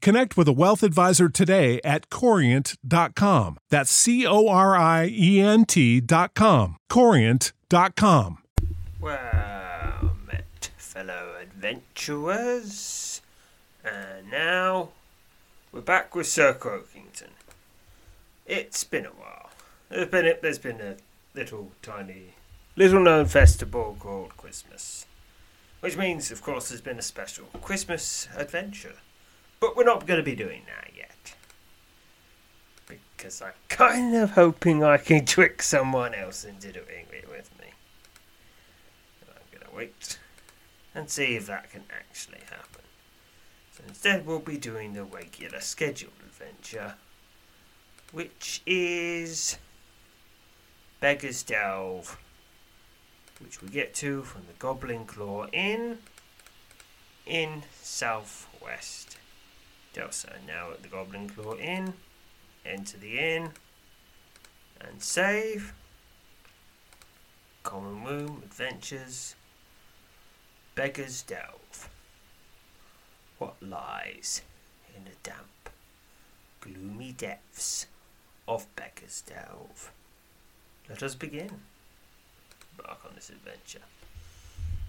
connect 0.00 0.36
with 0.36 0.48
a 0.48 0.52
wealth 0.52 0.82
advisor 0.82 1.28
today 1.28 1.80
at 1.84 2.08
corient.com. 2.10 3.58
That's 3.70 3.90
C 3.90 4.26
O 4.26 4.48
R 4.48 4.76
I 4.76 5.08
E 5.12 5.40
N 5.40 5.64
T.com. 5.64 6.76
Corient.com. 6.88 8.38
Well 9.00 10.16
met, 10.26 10.70
fellow 10.78 11.34
adventurers. 11.40 13.20
And 13.84 14.30
now 14.30 14.88
we're 15.70 15.80
back 15.80 16.14
with 16.14 16.26
Sir 16.26 16.54
Croakington. 16.54 17.30
It's 18.46 18.84
been 18.84 19.06
a 19.06 19.10
while. 19.10 19.50
There's 19.88 20.08
been 20.08 20.26
a, 20.26 20.34
there's 20.40 20.58
been 20.58 20.80
a 20.80 20.96
little 21.34 21.72
tiny, 21.82 22.34
little 22.74 23.00
known 23.00 23.26
festival 23.26 23.96
called 24.00 24.36
Christmas, 24.36 25.06
which 25.80 25.96
means, 25.96 26.30
of 26.30 26.42
course, 26.42 26.70
there's 26.70 26.80
been 26.80 26.98
a 26.98 27.02
special 27.02 27.46
Christmas 27.62 28.28
adventure. 28.36 28.94
But 29.60 29.76
we're 29.76 29.84
not 29.84 30.06
going 30.06 30.18
to 30.18 30.24
be 30.24 30.34
doing 30.34 30.62
that 30.66 30.90
yet. 30.96 31.34
Because 32.86 33.40
I'm 33.42 33.52
kind 33.68 34.14
of 34.14 34.32
hoping 34.32 34.84
I 34.84 34.98
can 34.98 35.24
trick 35.26 35.62
someone 35.62 36.14
else 36.14 36.44
into 36.44 36.72
doing 36.72 37.06
it 37.12 37.28
with 37.30 37.50
me. 37.58 37.66
I'm 39.28 39.58
going 39.58 39.68
to 39.68 39.76
wait 39.76 40.18
and 40.94 41.08
see 41.08 41.36
if 41.36 41.46
that 41.46 41.70
can 41.70 41.84
actually 41.90 42.40
happen. 42.50 42.82
So 43.72 43.84
instead, 43.88 44.26
we'll 44.26 44.38
be 44.38 44.56
doing 44.56 44.94
the 44.94 45.04
regular 45.04 45.60
scheduled 45.60 46.12
adventure, 46.24 46.94
which 48.12 48.62
is 48.66 49.58
Beggar's 51.00 51.42
Delve, 51.42 52.16
which 53.40 53.60
we 53.60 53.68
get 53.68 53.94
to 53.96 54.22
from 54.22 54.42
the 54.46 54.54
Goblin 54.58 55.04
Claw 55.04 55.46
Inn 55.48 55.98
in 57.26 57.64
southwest 57.82 59.18
Delsa. 59.96 60.34
Now 60.46 60.72
at 60.72 60.82
the 60.82 60.88
Goblin 60.88 61.28
Claw 61.28 61.56
Inn, 61.56 61.94
enter 62.64 62.98
the 62.98 63.18
inn 63.18 63.50
and 64.80 65.02
save. 65.02 65.72
Common 67.62 68.04
Room 68.04 68.42
Adventures 68.44 69.34
Beggar's 70.74 71.22
Delve. 71.22 71.88
What 73.38 73.54
lies 73.60 74.42
in 74.96 75.04
the 75.04 75.16
damp, 75.22 75.70
gloomy 76.60 77.12
depths 77.12 77.86
of 78.46 78.66
Beggar's 78.76 79.22
Delve? 79.22 79.90
Let 80.88 81.02
us 81.02 81.14
begin. 81.14 81.50
Embark 82.78 83.00
on 83.04 83.12
this 83.14 83.30
adventure. 83.30 83.80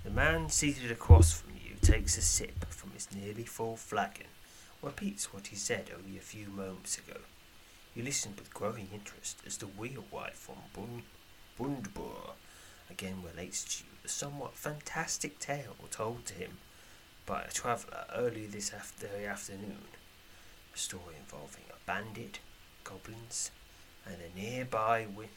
The 0.04 0.12
man 0.12 0.50
seated 0.50 0.92
across 0.92 1.32
from 1.34 1.54
you 1.54 1.76
takes 1.82 2.18
a 2.18 2.22
sip 2.22 2.66
from 2.70 2.92
his 2.92 3.08
nearly 3.16 3.44
full 3.44 3.76
flagon, 3.76 4.28
repeats 4.82 5.34
what 5.34 5.48
he 5.48 5.56
said 5.56 5.90
only 5.96 6.18
a 6.18 6.22
few 6.22 6.48
moments 6.48 6.98
ago. 6.98 7.20
You 7.96 8.04
listen 8.04 8.34
with 8.38 8.54
growing 8.54 8.90
interest 8.94 9.38
as 9.46 9.58
the 9.58 9.66
wheelwright 9.66 10.36
from 10.36 10.56
Bund- 10.74 11.04
Bundbur 11.60 12.34
again 12.90 13.24
relates 13.24 13.64
to 13.80 13.84
you 13.84 13.90
the 14.04 14.10
somewhat 14.10 14.54
fantastic 14.56 15.40
tale 15.40 15.76
told 15.92 16.26
to 16.28 16.34
him 16.34 16.58
by 17.26 17.42
a 17.42 17.52
traveller 17.52 18.06
early 18.14 18.46
this 18.46 18.72
after- 18.74 19.08
afternoon. 19.28 19.88
A 20.74 20.78
story 20.78 21.16
involving 21.20 21.64
a 21.70 21.86
bandit, 21.86 22.40
goblins, 22.84 23.52
and 24.06 24.18
a 24.22 24.40
nearby 24.40 25.04
wi- 25.04 25.30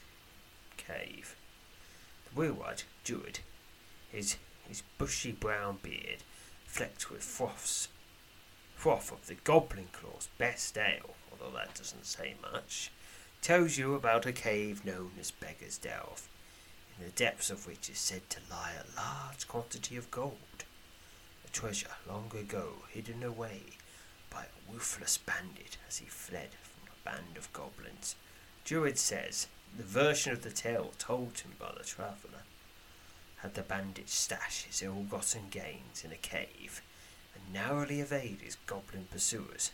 cave. 0.77 1.35
The 2.27 2.39
wheelwright, 2.41 2.85
Druid, 3.05 3.41
his, 4.13 4.37
his 4.69 4.83
bushy 4.99 5.33
brown 5.33 5.79
beard 5.83 6.19
flecked 6.67 7.11
with 7.11 7.23
froths, 7.23 7.89
froth 8.81 9.13
of 9.13 9.27
the 9.27 9.35
Goblin 9.35 9.89
Claw's 9.93 10.31
best 10.39 10.79
ale, 10.79 11.15
although 11.31 11.55
that 11.55 11.75
doesn't 11.75 12.07
say 12.07 12.35
much, 12.41 12.91
tells 13.43 13.77
you 13.77 13.95
about 13.95 14.25
a 14.25 14.33
cave 14.33 14.87
known 14.87 15.11
as 15.21 15.31
Beggar's 15.31 15.77
Delve, 15.77 16.27
in 16.97 17.05
the 17.05 17.13
depths 17.13 17.51
of 17.51 17.67
which 17.67 17.91
is 17.91 17.99
said 17.99 18.31
to 18.31 18.39
lie 18.51 18.73
a 18.73 18.97
large 18.99 19.47
quantity 19.47 19.99
of 19.99 20.11
gold, 20.11 20.65
a 21.47 21.51
treasure 21.51 21.91
long 22.09 22.33
ago 22.35 22.73
hidden 22.89 23.23
away 23.23 23.61
by 24.31 24.45
a 24.45 24.73
ruthless 24.73 25.19
bandit 25.19 25.77
as 25.87 25.99
he 25.99 26.07
fled 26.07 26.49
from 26.63 26.89
a 26.89 27.05
band 27.05 27.37
of 27.37 27.53
goblins. 27.53 28.15
Druid 28.65 28.99
says 28.99 29.47
the 29.77 29.83
version 29.83 30.33
of 30.33 30.41
the 30.41 30.51
tale 30.51 30.93
told 30.97 31.41
him 31.41 31.53
by 31.59 31.73
the 31.77 31.85
traveller 31.85 32.45
had 33.43 33.53
the 33.53 33.63
bandit 33.63 34.09
stash 34.09 34.63
his 34.63 34.81
ill-gotten 34.81 35.49
gains 35.51 36.03
in 36.03 36.13
a 36.13 36.17
cave 36.17 36.81
narrowly 37.53 38.01
evade 38.01 38.39
his 38.43 38.57
goblin 38.67 39.07
pursuers, 39.11 39.71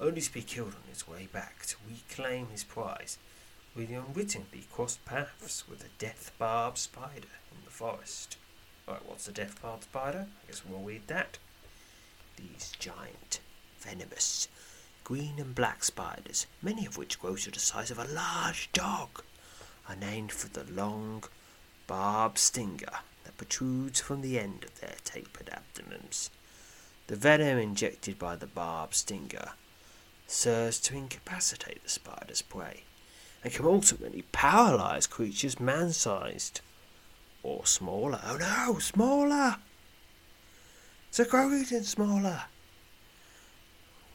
only 0.00 0.20
to 0.20 0.32
be 0.32 0.42
killed 0.42 0.74
on 0.74 0.88
his 0.88 1.06
way 1.06 1.28
back 1.32 1.66
to 1.66 1.76
reclaim 1.88 2.48
his 2.48 2.64
prize 2.64 3.18
when 3.74 3.88
he 3.88 3.94
unwittingly 3.94 4.66
crossed 4.72 5.04
paths 5.04 5.68
with 5.68 5.82
a 5.84 5.98
death 5.98 6.32
barb 6.38 6.78
spider 6.78 7.28
in 7.50 7.64
the 7.64 7.70
forest. 7.70 8.36
Right, 8.86 9.04
what's 9.06 9.28
a 9.28 9.32
death 9.32 9.60
barb 9.60 9.82
spider? 9.82 10.26
I 10.28 10.46
guess 10.46 10.62
we'll 10.64 10.80
read 10.80 11.06
that. 11.08 11.38
These 12.36 12.72
giant, 12.78 13.40
venomous, 13.78 14.48
green 15.02 15.38
and 15.38 15.54
black 15.54 15.84
spiders, 15.84 16.46
many 16.62 16.86
of 16.86 16.96
which 16.96 17.18
grow 17.18 17.36
to 17.36 17.50
the 17.50 17.58
size 17.58 17.90
of 17.90 17.98
a 17.98 18.04
large 18.04 18.70
dog, 18.72 19.22
are 19.88 19.96
named 19.96 20.32
for 20.32 20.48
the 20.48 20.70
long, 20.70 21.24
barbed 21.86 22.38
stinger 22.38 23.00
that 23.24 23.36
protrudes 23.36 24.00
from 24.00 24.22
the 24.22 24.38
end 24.38 24.64
of 24.64 24.80
their 24.80 24.96
tapered 25.04 25.50
abdomens. 25.50 26.30
The 27.06 27.16
venom 27.16 27.58
injected 27.58 28.18
by 28.18 28.36
the 28.36 28.46
barbed 28.46 28.94
stinger 28.94 29.52
serves 30.26 30.80
to 30.80 30.96
incapacitate 30.96 31.82
the 31.82 31.90
spider's 31.90 32.40
prey 32.40 32.84
and 33.42 33.52
can 33.52 33.66
ultimately 33.66 34.22
paralyze 34.32 35.06
creatures 35.06 35.60
man 35.60 35.92
sized 35.92 36.62
or 37.42 37.66
smaller. 37.66 38.20
Oh 38.24 38.36
no, 38.38 38.78
smaller! 38.78 39.56
It's 41.10 41.20
a 41.20 41.26
Croakington 41.26 41.84
smaller! 41.84 42.44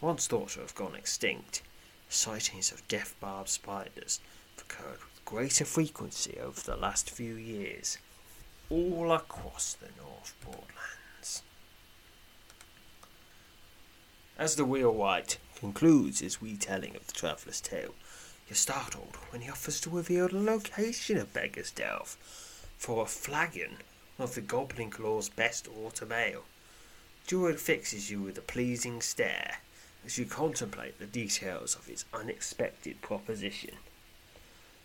Once 0.02 0.26
thought 0.26 0.50
to 0.50 0.62
have 0.62 0.74
gone 0.74 0.96
extinct, 0.96 1.62
sightings 2.10 2.72
of 2.72 2.88
death 2.88 3.16
barbed 3.20 3.50
spiders 3.50 4.20
have 4.56 4.66
occurred 4.66 5.00
with 5.00 5.26
greater 5.26 5.64
frequency 5.64 6.40
over 6.40 6.60
the 6.60 6.76
last 6.76 7.12
few 7.12 7.36
years, 7.36 8.00
all 8.70 9.12
across 9.12 9.74
the 9.74 9.90
North 10.02 10.34
Broadlands. 10.42 10.99
As 14.40 14.56
the 14.56 14.64
wheelwright 14.64 15.38
concludes 15.58 16.22
his 16.22 16.42
retelling 16.42 16.96
of 16.96 17.06
the 17.06 17.12
traveller's 17.12 17.60
tale, 17.60 17.94
you're 18.48 18.56
startled 18.56 19.18
when 19.32 19.42
he 19.42 19.50
offers 19.50 19.82
to 19.82 19.90
reveal 19.90 20.30
the 20.30 20.40
location 20.40 21.18
of 21.18 21.34
Beggar's 21.34 21.72
Delve. 21.72 22.16
for 22.78 23.04
a 23.04 23.06
flagon 23.06 23.80
of 24.18 24.36
the 24.36 24.42
Goblin 24.42 24.92
Claw's 24.92 25.28
best 25.28 25.68
autumn 25.68 26.14
ale. 26.14 26.46
Druid 27.28 27.60
fixes 27.60 28.10
you 28.10 28.22
with 28.22 28.38
a 28.38 28.42
pleasing 28.42 29.02
stare 29.02 29.58
as 30.06 30.18
you 30.18 30.26
contemplate 30.26 31.00
the 31.00 31.06
details 31.06 31.76
of 31.76 31.88
his 31.88 32.06
unexpected 32.14 33.02
proposition. 33.02 33.76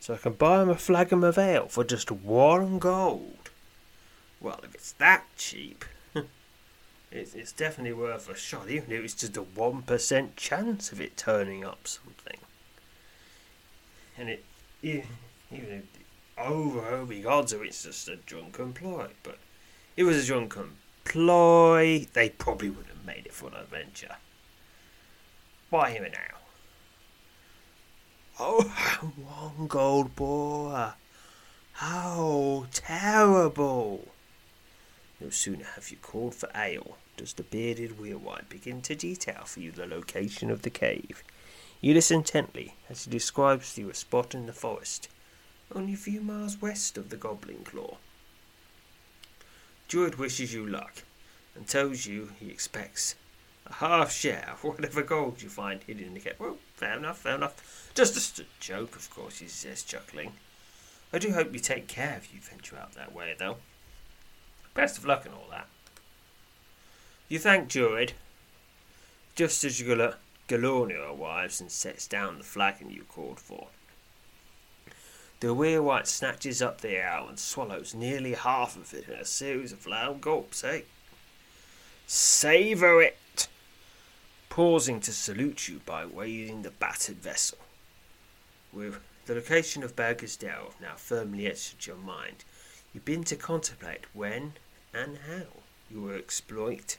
So 0.01 0.15
I 0.15 0.17
can 0.17 0.33
buy 0.33 0.63
him 0.63 0.69
a 0.69 0.75
flagon 0.75 1.23
of 1.23 1.39
ale 1.39 1.69
for 1.69 1.85
just 1.85 2.11
one 2.11 2.81
gold. 2.81 3.51
Well, 4.41 4.59
if 4.65 4.75
it's 4.75 4.93
that 4.95 5.27
cheap, 5.37 5.85
it's, 7.15 7.35
it's 7.35 7.53
definitely 7.53 7.93
worth 7.93 8.29
a 8.29 8.37
shot, 8.37 8.69
even 8.69 8.93
if 8.93 9.05
it's 9.05 9.15
just 9.15 9.37
a 9.37 9.43
1% 9.43 10.37
chance 10.37 10.93
of 10.93 11.01
it 11.01 11.17
turning 11.17 11.65
up 11.65 11.87
something. 11.87 12.39
And 14.19 14.29
it, 14.29 14.45
even 14.83 15.07
if 15.51 15.85
overwhelming 16.39 17.27
odds 17.27 17.53
of 17.53 17.63
it's 17.63 17.85
just 17.85 18.09
a 18.09 18.17
drunken 18.17 18.73
ploy, 18.73 19.09
but 19.23 19.39
it 19.97 20.03
was 20.03 20.23
a 20.23 20.27
drunken 20.27 20.73
ploy, 21.05 22.07
they 22.13 22.31
probably 22.31 22.71
would 22.71 22.87
have 22.87 23.05
made 23.05 23.27
it 23.27 23.33
for 23.33 23.49
an 23.49 23.55
adventure. 23.55 24.17
Buy 25.71 25.91
him 25.91 26.05
now. 26.05 26.39
Oh, 28.41 28.63
one 29.57 29.69
gold 29.69 30.17
boy. 30.17 30.91
How 31.73 32.67
terrible! 32.73 34.14
No 35.25 35.31
sooner 35.31 35.65
have 35.65 35.91
you 35.91 35.97
called 35.97 36.35
for 36.35 36.51
ale 36.55 36.99
does 37.17 37.33
the 37.33 37.45
bearded 37.45 37.99
wheelwright 37.99 38.51
begin 38.51 38.83
to 38.83 38.95
detail 38.95 39.45
for 39.47 39.61
you 39.61 39.73
the 39.73 39.87
location 39.87 40.51
of 40.51 40.61
the 40.61 40.69
cave. 40.69 41.25
You 41.81 41.95
listen 41.95 42.19
intently 42.19 42.75
as 42.91 43.07
he 43.07 43.11
describes 43.11 43.75
to 43.75 43.81
you 43.81 43.89
a 43.89 43.95
spot 43.95 44.35
in 44.35 44.45
the 44.45 44.53
forest, 44.53 45.09
only 45.75 45.95
a 45.95 45.97
few 45.97 46.21
miles 46.21 46.61
west 46.61 46.99
of 46.99 47.09
the 47.09 47.17
Goblin 47.17 47.65
Claw. 47.65 47.97
Druid 49.89 50.17
wishes 50.17 50.53
you 50.53 50.67
luck 50.67 51.05
and 51.55 51.67
tells 51.67 52.05
you 52.05 52.33
he 52.39 52.51
expects 52.51 53.15
a 53.65 53.73
half 53.73 54.13
share 54.13 54.51
of 54.53 54.63
whatever 54.63 55.01
gold 55.01 55.41
you 55.41 55.49
find 55.49 55.83
hidden 55.85 56.09
in 56.09 56.13
the 56.13 56.21
cave. 56.21 56.35
Well, 56.39 56.59
fair 56.75 56.99
enough, 56.99 57.21
fair 57.21 57.37
enough. 57.37 57.91
Just 57.95 58.39
a 58.39 58.45
joke, 58.61 58.95
of 58.95 59.09
course, 59.09 59.39
he 59.39 59.49
says, 59.49 59.85
chuckling. 59.85 60.35
I 61.15 61.19
do 61.19 61.33
hope 61.33 61.55
you 61.55 61.61
take 61.61 61.87
care 61.87 62.17
if 62.19 62.35
you 62.35 62.41
venture 62.41 62.77
out 62.77 62.93
that 62.93 63.15
way, 63.15 63.35
though. 63.39 63.57
Best 64.75 64.99
of 64.99 65.05
luck 65.05 65.25
and 65.25 65.35
all 65.35 65.47
that. 65.51 65.69
You 67.29 67.39
thank 67.39 67.69
Druid. 67.69 68.13
Just 69.35 69.65
as 69.65 69.81
you 69.81 69.97
Gal- 69.97 70.15
Galonia 70.49 71.19
arrives 71.19 71.61
and 71.61 71.71
sets 71.71 72.07
down 72.07 72.39
the 72.39 72.45
flagon 72.45 72.91
you 72.91 73.05
called 73.05 73.41
for. 73.41 73.69
The 75.41 75.55
wheelwright 75.55 76.07
snatches 76.07 76.63
up 76.63 76.81
the 76.81 76.97
ale 76.97 77.29
and 77.29 77.39
swallows 77.39 77.95
nearly 77.95 78.35
half 78.35 78.77
of 78.77 78.93
it 78.95 79.09
in 79.09 79.15
a 79.15 79.25
series 79.25 79.73
of 79.73 79.87
loud 79.87 80.21
gulps, 80.21 80.65
eh? 80.65 80.83
Savour 82.07 83.03
it! 83.03 83.49
Pausing 84.49 85.01
to 85.01 85.13
salute 85.13 85.69
you 85.69 85.81
by 85.85 86.07
waving 86.07 86.63
the 86.63 86.71
battered 86.71 87.17
vessel. 87.17 87.59
With 88.73 89.01
the 89.27 89.35
location 89.35 89.83
of 89.83 89.97
Beggar's 89.97 90.37
Delve 90.37 90.81
now 90.81 90.95
firmly 90.97 91.47
etched 91.47 91.75
in 91.89 91.95
your 91.95 92.03
mind, 92.03 92.45
you 92.93 93.01
begin 93.01 93.25
to 93.25 93.37
contemplate 93.37 94.05
when 94.13 94.55
and 94.95 95.19
how 95.29 95.47
you 95.91 96.01
will 96.01 96.15
exploit 96.15 96.99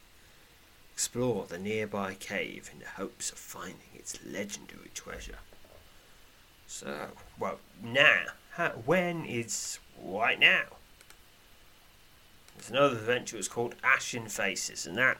explore 0.95 1.45
the 1.45 1.57
nearby 1.57 2.13
cave 2.13 2.69
in 2.71 2.79
the 2.79 2.87
hopes 2.87 3.29
of 3.29 3.37
finding 3.37 3.91
its 3.93 4.17
legendary 4.25 4.89
treasure. 4.93 5.39
So, 6.67 7.09
well, 7.37 7.59
now, 7.83 8.27
how, 8.51 8.69
when 8.85 9.25
is 9.25 9.79
right 10.01 10.39
now? 10.39 10.63
There's 12.55 12.69
another 12.69 12.95
adventure 12.95 13.35
it's 13.35 13.49
called 13.49 13.75
Ashen 13.83 14.29
Faces, 14.29 14.85
and 14.85 14.97
that 14.97 15.17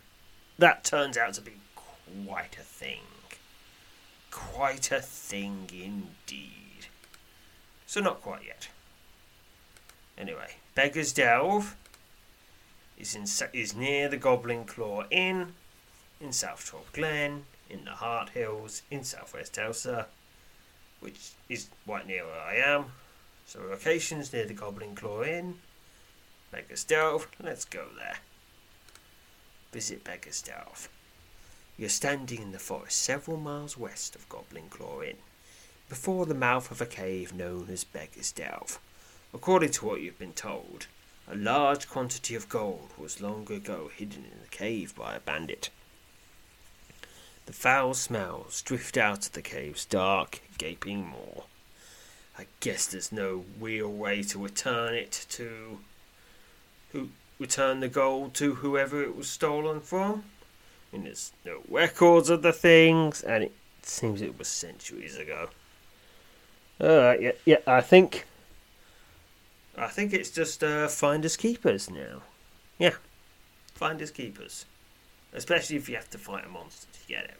that 0.57 0.85
turns 0.85 1.17
out 1.17 1.33
to 1.33 1.41
be 1.41 1.55
quite 1.75 2.57
a 2.57 2.63
thing. 2.63 3.01
Quite 4.31 4.93
a 4.93 5.01
thing 5.01 5.69
indeed. 5.73 6.87
So 7.85 7.99
not 7.99 8.21
quite 8.21 8.45
yet. 8.45 8.69
Anyway, 10.17 10.55
Beggar's 10.73 11.11
Delve 11.11 11.75
is 12.97 13.15
in 13.15 13.25
is 13.53 13.75
near 13.75 14.07
the 14.07 14.17
Goblin 14.17 14.65
Claw 14.65 15.03
Inn 15.09 15.53
in 16.19 16.31
South 16.31 16.65
Troll 16.65 16.85
Glen, 16.93 17.45
in 17.69 17.85
the 17.85 17.91
Heart 17.91 18.29
Hills, 18.29 18.81
in 18.89 19.03
southwest 19.03 19.57
Elsa, 19.57 20.07
which 20.99 21.31
is 21.49 21.69
right 21.85 22.07
near 22.07 22.25
where 22.25 22.41
I 22.41 22.55
am. 22.55 22.85
So 23.45 23.59
locations 23.59 24.33
near 24.33 24.45
the 24.45 24.53
Goblin 24.53 24.95
Claw 24.95 25.23
Inn, 25.23 25.55
Beggar's 26.51 26.83
Delve, 26.83 27.27
let's 27.43 27.65
go 27.65 27.87
there. 27.97 28.17
Visit 29.71 30.03
Beggar's 30.03 30.41
Delve. 30.41 30.87
You're 31.77 31.89
standing 31.89 32.41
in 32.41 32.51
the 32.53 32.59
forest 32.59 33.01
several 33.01 33.37
miles 33.37 33.77
west 33.77 34.15
of 34.15 34.29
Goblin 34.29 34.69
Claw 34.69 35.01
Inn, 35.01 35.17
before 35.89 36.25
the 36.25 36.33
mouth 36.33 36.71
of 36.71 36.81
a 36.81 36.85
cave 36.85 37.33
known 37.33 37.67
as 37.69 37.83
Beggar's 37.83 38.31
Delve. 38.31 38.79
According 39.33 39.71
to 39.71 39.85
what 39.85 40.01
you've 40.01 40.17
been 40.17 40.33
told, 40.33 40.87
a 41.27 41.35
large 41.35 41.87
quantity 41.87 42.35
of 42.35 42.49
gold 42.49 42.91
was 42.97 43.21
long 43.21 43.51
ago 43.51 43.89
hidden 43.95 44.25
in 44.25 44.41
the 44.41 44.49
cave 44.49 44.95
by 44.95 45.15
a 45.15 45.19
bandit. 45.19 45.69
The 47.45 47.53
foul 47.53 47.93
smells 47.93 48.61
drift 48.61 48.97
out 48.97 49.25
of 49.27 49.31
the 49.33 49.41
cave's 49.41 49.85
dark, 49.85 50.41
gaping 50.57 51.07
maw. 51.07 51.43
I 52.37 52.47
guess 52.59 52.87
there's 52.87 53.11
no 53.11 53.45
real 53.59 53.91
way 53.91 54.23
to 54.23 54.43
return 54.43 54.93
it 54.93 55.25
to. 55.29 55.79
who 56.91 57.09
return 57.39 57.81
the 57.81 57.87
gold 57.89 58.33
to 58.35 58.55
whoever 58.55 59.01
it 59.03 59.15
was 59.15 59.29
stolen 59.29 59.81
from. 59.81 60.23
I 60.91 60.95
mean, 60.95 61.05
there's 61.05 61.33
no 61.45 61.61
records 61.67 62.29
of 62.29 62.41
the 62.41 62.53
things, 62.53 63.21
and 63.21 63.43
it 63.43 63.51
seems 63.81 64.21
it 64.21 64.39
was 64.39 64.47
centuries 64.47 65.17
ago. 65.17 65.49
Alright, 66.79 67.21
yeah, 67.21 67.31
yeah, 67.45 67.57
I 67.67 67.81
think. 67.81 68.25
I 69.77 69.87
think 69.87 70.13
it's 70.13 70.29
just 70.29 70.63
uh, 70.63 70.87
finders 70.87 71.35
keepers 71.35 71.89
now. 71.89 72.21
Yeah, 72.79 72.95
finders 73.73 74.11
keepers. 74.11 74.65
Especially 75.33 75.75
if 75.75 75.89
you 75.89 75.95
have 75.95 76.09
to 76.11 76.17
fight 76.17 76.45
a 76.45 76.49
monster 76.49 76.87
to 76.93 77.07
get 77.07 77.25
it. 77.25 77.39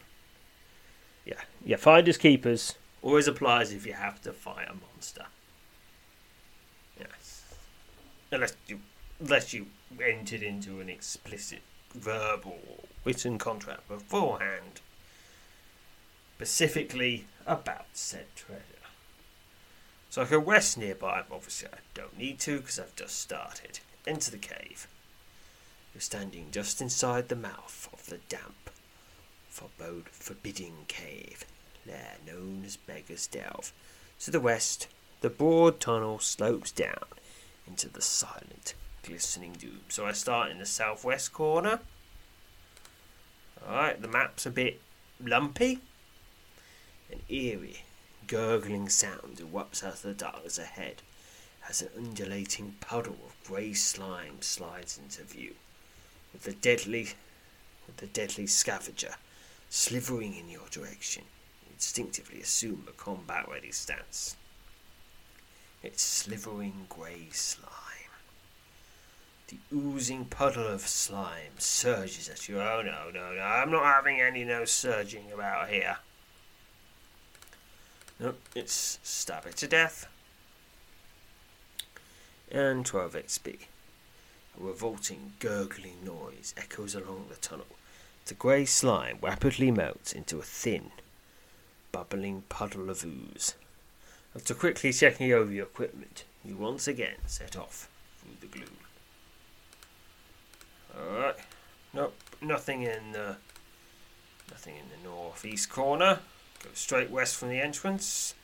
Yeah, 1.24 1.40
yeah. 1.64 1.76
Finders 1.76 2.18
keepers 2.18 2.74
always 3.02 3.26
applies 3.26 3.72
if 3.72 3.86
you 3.86 3.94
have 3.94 4.20
to 4.22 4.32
fight 4.32 4.68
a 4.68 4.74
monster. 4.74 5.26
Yes, 6.98 7.44
unless 8.30 8.56
you 8.66 8.80
unless 9.18 9.54
you 9.54 9.66
entered 10.02 10.42
into 10.42 10.80
an 10.80 10.88
explicit 10.88 11.60
verbal 11.94 12.58
written 13.04 13.38
contract 13.38 13.88
beforehand, 13.88 14.80
specifically 16.36 17.26
about 17.46 17.86
said 17.92 18.26
treasure. 18.34 18.75
So 20.10 20.22
I 20.22 20.24
can 20.24 20.38
rest 20.38 20.78
nearby. 20.78 21.22
Obviously, 21.30 21.68
I 21.72 21.78
don't 21.94 22.16
need 22.18 22.38
to 22.40 22.58
because 22.58 22.78
I've 22.78 22.96
just 22.96 23.20
started. 23.20 23.80
Into 24.06 24.30
the 24.30 24.38
cave. 24.38 24.86
You're 25.92 26.00
standing 26.00 26.48
just 26.52 26.80
inside 26.80 27.28
the 27.28 27.36
mouth 27.36 27.88
of 27.92 28.06
the 28.06 28.18
damp, 28.28 28.70
forebode, 29.48 30.08
forbidding 30.10 30.84
cave, 30.88 31.44
lair 31.86 32.16
known 32.26 32.62
as 32.64 32.76
Beggar's 32.76 33.26
Delve. 33.26 33.72
To 34.20 34.30
the 34.30 34.40
west, 34.40 34.88
the 35.22 35.30
broad 35.30 35.80
tunnel 35.80 36.18
slopes 36.18 36.70
down 36.70 37.06
into 37.66 37.88
the 37.88 38.02
silent, 38.02 38.74
glistening 39.02 39.54
doom. 39.54 39.80
So 39.88 40.06
I 40.06 40.12
start 40.12 40.50
in 40.50 40.58
the 40.58 40.66
southwest 40.66 41.32
corner. 41.32 41.80
Alright, 43.66 44.02
the 44.02 44.08
map's 44.08 44.46
a 44.46 44.50
bit 44.50 44.80
lumpy. 45.18 45.80
and 47.10 47.22
eerie, 47.28 47.82
gurgling 48.26 48.88
sound 48.88 49.38
erupts 49.38 49.84
out 49.84 49.94
of 49.94 50.02
the 50.02 50.14
darkness 50.14 50.58
ahead 50.58 51.02
as 51.68 51.82
an 51.82 51.88
undulating 51.96 52.76
puddle 52.80 53.18
of 53.26 53.48
grey 53.48 53.72
slime 53.72 54.40
slides 54.40 54.98
into 54.98 55.22
view 55.22 55.54
with 56.32 56.44
the 56.44 56.52
deadly 56.52 57.10
with 57.86 57.96
the 57.98 58.06
deadly 58.06 58.46
scavenger 58.46 59.14
slithering 59.68 60.34
in 60.34 60.48
your 60.48 60.68
direction. 60.70 61.24
You 61.64 61.72
instinctively 61.74 62.40
assume 62.40 62.84
a 62.88 62.92
combat 62.92 63.48
ready 63.48 63.72
stance. 63.72 64.36
It's 65.82 66.02
slithering 66.02 66.86
grey 66.88 67.28
slime. 67.30 67.72
The 69.48 69.58
oozing 69.72 70.24
puddle 70.24 70.66
of 70.66 70.80
slime 70.80 71.58
surges 71.58 72.28
at 72.28 72.48
you. 72.48 72.60
Oh 72.60 72.82
no, 72.84 73.10
no, 73.12 73.32
no, 73.32 73.40
I'm 73.40 73.70
not 73.70 73.84
having 73.84 74.20
any 74.20 74.44
no 74.44 74.64
surging 74.64 75.30
about 75.32 75.68
here. 75.68 75.98
Nope, 78.18 78.40
it's 78.54 78.98
stab 79.02 79.46
it 79.46 79.56
to 79.58 79.66
death. 79.66 80.08
And 82.50 82.86
12 82.86 83.14
XP. 83.14 83.58
A 84.58 84.64
revolting, 84.64 85.34
gurgling 85.38 86.04
noise 86.04 86.54
echoes 86.56 86.94
along 86.94 87.26
the 87.28 87.36
tunnel. 87.36 87.66
The 88.26 88.34
grey 88.34 88.64
slime 88.64 89.18
rapidly 89.20 89.70
melts 89.70 90.12
into 90.12 90.38
a 90.38 90.42
thin, 90.42 90.92
bubbling 91.92 92.44
puddle 92.48 92.88
of 92.88 93.04
ooze. 93.04 93.54
After 94.34 94.54
quickly 94.54 94.92
checking 94.92 95.32
over 95.32 95.52
your 95.52 95.66
equipment, 95.66 96.24
you 96.44 96.56
once 96.56 96.88
again 96.88 97.16
set 97.26 97.56
off 97.56 97.88
through 98.18 98.36
the 98.40 98.46
gloom. 98.46 98.76
Alright. 100.98 101.36
Nope, 101.92 102.14
nothing 102.40 102.82
in 102.82 103.12
the 103.12 103.36
nothing 104.50 104.74
in 104.76 104.84
the 104.90 105.08
northeast 105.08 105.70
corner. 105.70 106.20
Go 106.62 106.70
straight 106.74 107.10
west 107.10 107.36
from 107.36 107.48
the 107.48 107.60
entrance. 107.60 108.34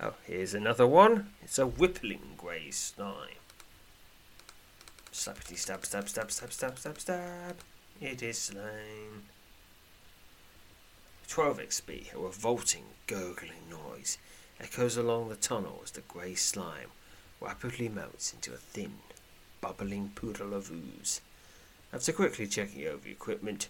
Oh, 0.00 0.14
here's 0.26 0.54
another 0.54 0.86
one. 0.86 1.30
It's 1.42 1.58
a 1.58 1.66
whippling 1.66 2.34
grey 2.36 2.70
slime. 2.70 3.40
Slappity 5.12 5.56
stab 5.58 5.84
stab 5.84 6.08
stab 6.08 6.30
stab 6.30 6.52
stab 6.52 6.78
stab 6.78 7.00
stab. 7.00 7.56
It 8.00 8.22
is 8.22 8.38
slain. 8.38 9.24
12 11.28 11.58
XP, 11.58 12.14
a 12.14 12.18
revolting, 12.18 12.84
gurgling 13.06 13.68
noise 13.70 14.18
echoes 14.60 14.96
along 14.96 15.28
the 15.28 15.36
tunnel 15.36 15.80
as 15.84 15.90
the 15.92 16.00
grey 16.02 16.34
slime 16.34 16.90
rapidly 17.40 17.88
melts 17.88 18.32
into 18.32 18.52
a 18.52 18.56
thin, 18.56 18.94
bubbling 19.60 20.12
poodle 20.14 20.54
of 20.54 20.70
ooze. 20.70 21.20
After 21.92 22.12
quickly 22.12 22.46
checking 22.46 22.86
over 22.86 23.08
equipment, 23.08 23.68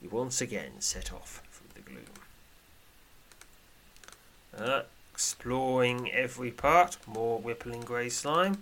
you 0.00 0.08
once 0.08 0.40
again 0.40 0.80
set 0.80 1.12
off 1.12 1.42
through 1.50 1.68
the 1.74 1.88
gloom. 1.88 2.25
Exploring 5.12 6.10
every 6.12 6.50
part, 6.50 6.98
more 7.06 7.38
whippling 7.38 7.80
grey 7.80 8.08
slime. 8.08 8.58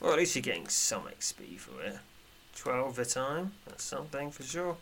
Well, 0.00 0.12
at 0.12 0.18
least 0.18 0.36
you're 0.36 0.42
getting 0.42 0.68
some 0.68 1.02
XP 1.02 1.58
for 1.58 1.80
it. 1.82 1.98
12 2.56 2.98
at 2.98 3.06
a 3.06 3.10
time, 3.10 3.52
that's 3.66 3.84
something 3.84 4.30
for 4.30 4.42
sure. 4.42 4.76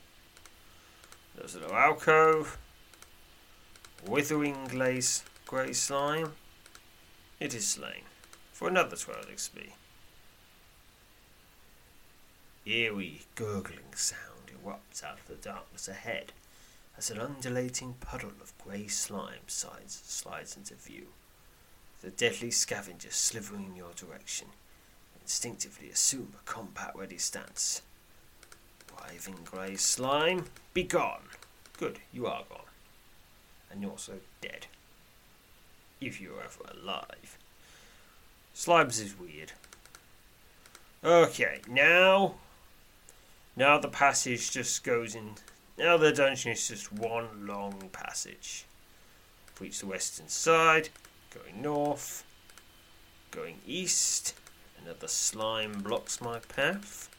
There's 1.34 1.54
a 1.54 1.60
little 1.60 1.76
alcove. 1.76 2.58
Withering 4.06 4.66
glaze 4.68 5.24
grey 5.46 5.72
slime. 5.72 6.32
It 7.40 7.54
is 7.54 7.66
slain 7.66 8.02
for 8.52 8.68
another 8.68 8.96
12 8.96 9.26
XP. 9.28 9.72
Eerie 12.66 13.20
gurgling 13.34 13.94
sound 13.94 14.50
erupts 14.50 15.04
out 15.04 15.18
of 15.20 15.28
the 15.28 15.34
darkness 15.34 15.88
ahead 15.88 16.32
as 16.98 17.10
an 17.10 17.20
undulating 17.20 17.94
puddle 18.00 18.32
of 18.40 18.52
grey 18.64 18.86
slime 18.86 19.46
slides, 19.46 20.02
slides 20.04 20.56
into 20.56 20.74
view. 20.74 21.08
The 22.02 22.10
deadly 22.10 22.50
scavenger 22.50 23.10
slithering 23.10 23.64
in 23.64 23.76
your 23.76 23.92
direction. 23.94 24.48
Instinctively 25.20 25.90
assume 25.90 26.34
a 26.38 26.50
combat 26.50 26.92
ready 26.94 27.18
stance. 27.18 27.82
Writhing 28.98 29.38
grey 29.44 29.76
slime, 29.76 30.46
be 30.72 30.82
gone. 30.82 31.24
Good, 31.78 31.98
you 32.12 32.26
are 32.26 32.44
gone. 32.48 32.60
And 33.70 33.82
you're 33.82 33.90
also 33.90 34.14
dead. 34.40 34.66
If 36.00 36.20
you're 36.20 36.40
ever 36.40 36.80
alive. 36.80 37.38
Slimes 38.54 39.02
is 39.02 39.18
weird. 39.18 39.52
Okay, 41.04 41.60
now. 41.68 42.36
Now 43.54 43.78
the 43.78 43.88
passage 43.88 44.50
just 44.50 44.82
goes 44.82 45.14
in. 45.14 45.34
Now 45.78 45.96
the 45.96 46.12
dungeon 46.12 46.52
is 46.52 46.68
just 46.68 46.92
one 46.92 47.46
long 47.46 47.90
passage. 47.92 48.64
Reach 49.60 49.80
the 49.80 49.86
western 49.86 50.28
side, 50.28 50.88
going 51.34 51.60
north, 51.60 52.24
going 53.30 53.58
east. 53.66 54.34
Another 54.82 55.08
slime 55.08 55.82
blocks 55.82 56.20
my 56.20 56.38
path. 56.38 57.10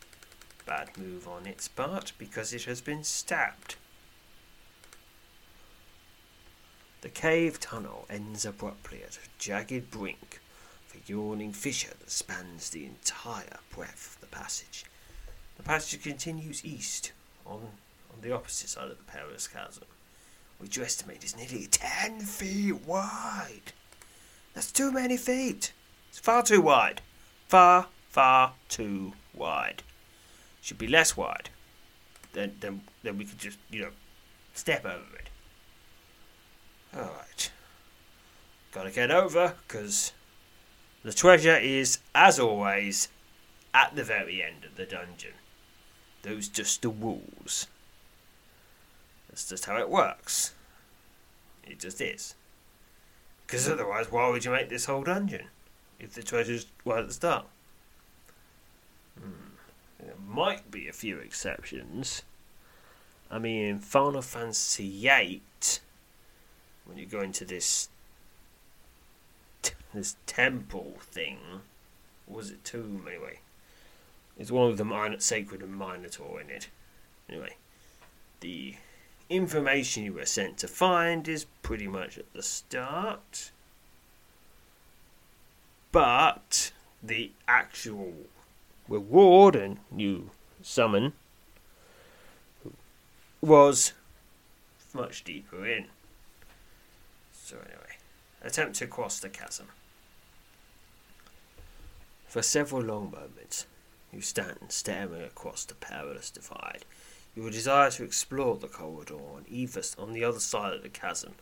Bad 0.66 0.98
move 0.98 1.28
on 1.28 1.46
its 1.46 1.68
part 1.68 2.14
because 2.18 2.54
it 2.54 2.64
has 2.64 2.82
been 2.82 3.04
stabbed. 3.04 3.76
The 7.02 7.10
cave 7.10 7.60
tunnel 7.60 8.06
ends 8.10 8.44
abruptly 8.44 9.04
at 9.04 9.18
a 9.18 9.30
jagged 9.38 9.92
brink 9.92 10.42
of 10.90 10.96
a 11.00 11.12
yawning 11.12 11.54
fissure 11.54 11.94
that 12.00 12.12
spans 12.12 12.72
the 12.72 12.86
entire 12.86 13.60
breadth 13.70 14.16
of 14.16 14.22
the 14.22 14.36
passage. 14.36 14.84
The 15.58 15.64
passage 15.64 16.02
continues 16.02 16.66
east 16.66 17.12
on, 17.46 17.70
on 18.18 18.28
the 18.28 18.36
opposite 18.36 18.70
side 18.70 18.90
of 18.90 18.98
the 18.98 19.04
perilous 19.04 19.48
chasm, 19.48 19.84
which 20.58 20.78
you 20.78 20.84
estimate 20.84 21.24
is 21.24 21.38
nearly 21.38 21.68
ten 21.68 22.20
feet 22.20 22.86
wide. 22.86 23.74
That's 24.54 24.72
too 24.72 24.92
many 24.92 25.18
feet. 25.18 25.72
It's 26.10 26.20
far 26.20 26.42
too 26.42 26.62
wide. 26.62 27.02
Far, 27.48 27.88
far 28.10 28.54
too 28.70 29.14
wide. 29.34 29.84
Should 30.62 30.80
be 30.80 30.88
less 30.88 31.16
wide. 31.16 31.50
Then, 32.34 32.56
then, 32.60 32.82
then 33.04 33.18
we 33.18 33.26
could 33.26 33.38
just, 33.38 33.58
you 33.70 33.82
know, 33.82 33.92
step 34.54 34.86
over 34.86 35.16
it. 35.20 35.30
Alright. 36.96 37.52
Gotta 38.72 38.92
get 38.92 39.12
over, 39.12 39.54
because 39.68 40.12
the 41.04 41.14
treasure 41.14 41.56
is, 41.56 42.00
as 42.16 42.40
always, 42.40 43.10
at 43.74 43.96
the 43.96 44.04
very 44.04 44.42
end 44.42 44.66
of 44.66 44.76
the 44.76 44.86
dungeon. 44.86 45.34
Those 46.24 46.48
just 46.48 46.82
the 46.82 46.90
walls. 46.90 47.68
That's 49.38 49.50
just 49.50 49.66
how 49.66 49.78
it 49.78 49.88
works. 49.88 50.56
It 51.64 51.78
just 51.78 52.02
is. 52.02 52.34
Because 53.46 53.70
otherwise, 53.70 54.12
why 54.12 54.28
would 54.30 54.44
you 54.44 54.50
make 54.50 54.68
this 54.68 54.86
whole 54.86 55.04
dungeon? 55.04 55.50
If 56.00 56.16
the 56.16 56.24
treasure's 56.24 56.66
right 56.84 57.02
at 57.02 57.08
the 57.08 57.14
start. 57.14 57.46
Hmm. 59.16 59.30
There 60.00 60.16
might 60.28 60.72
be 60.72 60.88
a 60.88 60.92
few 60.92 61.20
exceptions. 61.20 62.24
I 63.30 63.38
mean, 63.38 63.66
in 63.66 63.78
Final 63.78 64.24
Fantasy 64.24 64.90
VIII, 64.90 65.44
when 66.86 66.98
you 66.98 67.06
go 67.06 67.22
into 67.22 67.46
this 67.46 67.90
this 69.94 70.16
temple 70.26 70.96
thing, 71.00 71.38
was 72.28 72.50
it 72.50 72.66
tomb 72.66 73.06
anyway? 73.08 73.42
It's 74.36 74.50
one 74.50 74.72
of 74.72 74.78
the 74.78 74.86
minor, 74.86 75.20
sacred 75.20 75.62
and 75.62 75.78
minotaur 75.78 76.42
in 76.42 76.50
it. 76.50 76.70
Anyway, 77.30 77.58
the 78.40 78.78
information 79.30 80.04
you 80.04 80.14
were 80.14 80.26
sent 80.26 80.58
to 80.60 80.68
find 80.68 81.28
is 81.28 81.46
pretty 81.62 81.88
much 81.88 82.18
at 82.18 82.32
the 82.34 82.44
start, 82.44 83.52
but 85.92 86.72
the 87.02 87.32
actual 87.48 88.14
reward 88.88 89.56
and 89.56 89.80
new 89.92 90.30
summon 90.62 91.14
was 93.42 93.94
much 94.94 95.24
deeper 95.24 95.66
in. 95.66 95.86
So 97.34 97.58
anyway, 97.58 97.98
attempt 98.42 98.76
to 98.78 98.88
cross 98.88 99.20
the 99.20 99.30
chasm. 99.30 99.68
For 102.28 102.42
several 102.42 102.82
long 102.82 103.12
moments, 103.12 103.68
you 104.12 104.22
stand 104.22 104.58
staring 104.70 105.24
across 105.24 105.66
the 105.66 105.76
perilous 105.76 106.30
divide. 106.30 106.86
Your 107.38 107.52
desire 107.52 107.92
to 107.92 108.04
explore 108.04 108.58
the 108.58 108.68
corridor 108.68 109.14
on 109.14 109.46
either 109.48 109.84
on 110.00 110.14
the 110.14 110.24
other 110.24 110.40
side 110.40 110.74
of 110.74 110.82
the 110.82 110.90
chasm 110.90 111.36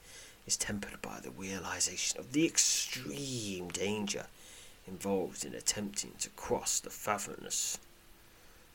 is 0.46 0.58
tempered 0.58 1.02
by 1.02 1.22
the 1.22 1.32
realization 1.32 2.20
of 2.20 2.34
the 2.34 2.46
extreme 2.46 3.70
danger 3.70 4.26
involved 4.86 5.46
in 5.46 5.56
attempting 5.56 6.12
to 6.20 6.30
cross 6.32 6.82
the 6.82 6.90
fathomless 6.90 7.80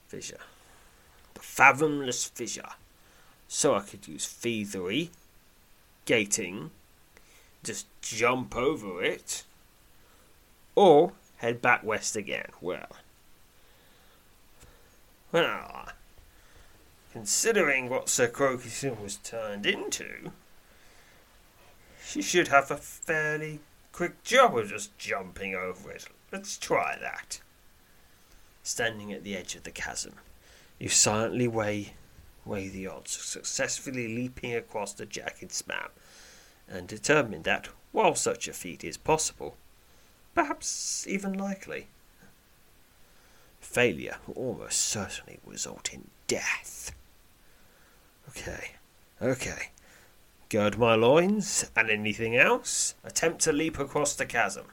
fissure. 0.08 0.40
The 1.34 1.40
fathomless 1.40 2.24
fissure. 2.24 2.70
So 3.48 3.74
I 3.74 3.80
could 3.80 4.08
use 4.08 4.26
thievery, 4.26 5.10
gating, 6.06 6.70
just 7.62 7.86
jump 8.00 8.56
over 8.56 9.04
it, 9.04 9.44
or 10.74 11.12
head 11.36 11.60
back 11.60 11.84
west 11.84 12.16
again. 12.16 12.48
Well, 12.62 12.88
well, 15.32 15.90
considering 17.12 17.88
what 17.88 18.08
Sir 18.08 18.28
Croakington 18.28 19.02
was 19.02 19.16
turned 19.16 19.66
into, 19.66 20.30
she 22.04 22.22
should 22.22 22.48
have 22.48 22.70
a 22.70 22.76
fairly 22.76 23.60
quick 23.92 24.22
job 24.22 24.56
of 24.56 24.68
just 24.68 24.96
jumping 24.98 25.54
over 25.54 25.90
it. 25.90 26.06
Let's 26.32 26.56
try 26.58 26.96
that. 27.00 27.40
Standing 28.62 29.12
at 29.12 29.24
the 29.24 29.36
edge 29.36 29.54
of 29.54 29.64
the 29.64 29.70
chasm, 29.70 30.14
you 30.78 30.88
silently 30.88 31.48
weigh 31.48 31.94
weigh 32.44 32.68
the 32.68 32.86
odds 32.86 33.16
of 33.16 33.22
successfully 33.22 34.08
leaping 34.08 34.54
across 34.54 34.92
the 34.94 35.06
jagged 35.06 35.52
spout 35.52 35.92
and 36.68 36.86
determine 36.88 37.42
that, 37.42 37.68
while 37.92 38.14
such 38.14 38.48
a 38.48 38.52
feat 38.52 38.82
is 38.82 38.96
possible, 38.96 39.56
perhaps 40.34 41.06
even 41.06 41.32
likely, 41.32 41.88
failure 43.60 44.16
will 44.26 44.34
almost 44.34 44.80
certainly 44.80 45.38
result 45.44 45.92
in 45.92 46.08
death. 46.26 46.92
Okay, 48.30 48.72
okay. 49.20 49.70
Gird 50.50 50.78
my 50.78 50.94
loins, 50.94 51.68
and 51.74 51.90
anything 51.90 52.36
else? 52.36 52.94
Attempt 53.02 53.40
to 53.42 53.52
leap 53.52 53.78
across 53.78 54.14
the 54.14 54.24
chasm. 54.24 54.66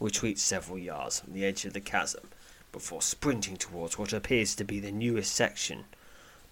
Retreat 0.00 0.38
several 0.38 0.78
yards 0.78 1.20
from 1.20 1.34
the 1.34 1.44
edge 1.44 1.66
of 1.66 1.74
the 1.74 1.80
chasm 1.80 2.28
before 2.72 3.02
sprinting 3.02 3.56
towards 3.58 3.98
what 3.98 4.14
appears 4.14 4.54
to 4.54 4.64
be 4.64 4.80
the 4.80 4.90
newest 4.90 5.34
section, 5.34 5.84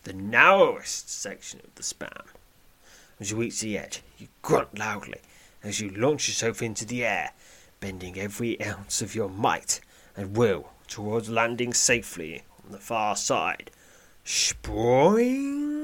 the 0.05 0.13
narrowest 0.13 1.09
section 1.09 1.61
of 1.65 1.75
the 1.77 1.83
span. 1.83 2.23
As 3.19 3.31
you 3.31 3.39
reach 3.39 3.61
the 3.61 3.79
edge, 3.79 4.03
you 4.19 4.29
grunt 4.43 4.79
loudly 4.79 5.21
as 5.63 5.81
you 5.81 5.91
launch 5.91 6.29
yourself 6.29 6.61
into 6.61 6.85
the 6.85 7.05
air, 7.07 7.33
bending 7.81 8.19
every 8.19 8.63
ounce 8.63 9.01
of 9.01 9.15
your 9.15 9.31
might 9.31 9.81
and 10.15 10.37
will 10.37 10.73
towards 10.89 11.31
landing 11.31 11.73
safely 11.73 12.43
on 12.65 12.73
the 12.73 12.79
far 12.79 13.17
side. 13.17 13.71
Sproing! 14.31 15.75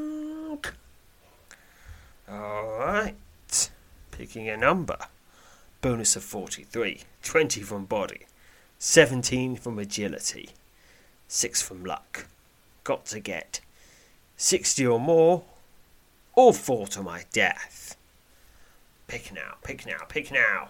Alright. 2.28 3.70
Picking 4.12 4.48
a 4.48 4.56
number. 4.56 4.96
Bonus 5.80 6.14
of 6.14 6.22
43. 6.22 7.00
20 7.24 7.60
from 7.62 7.86
body. 7.86 8.20
17 8.78 9.56
from 9.56 9.80
agility. 9.80 10.50
6 11.26 11.60
from 11.60 11.84
luck. 11.84 12.26
Got 12.84 13.06
to 13.06 13.18
get 13.18 13.62
60 14.36 14.86
or 14.86 15.00
more, 15.00 15.42
or 16.36 16.54
fall 16.54 16.86
to 16.86 17.02
my 17.02 17.24
death. 17.32 17.96
Pick 19.08 19.32
now, 19.34 19.54
pick 19.64 19.84
now, 19.84 20.04
pick 20.08 20.30
now. 20.30 20.68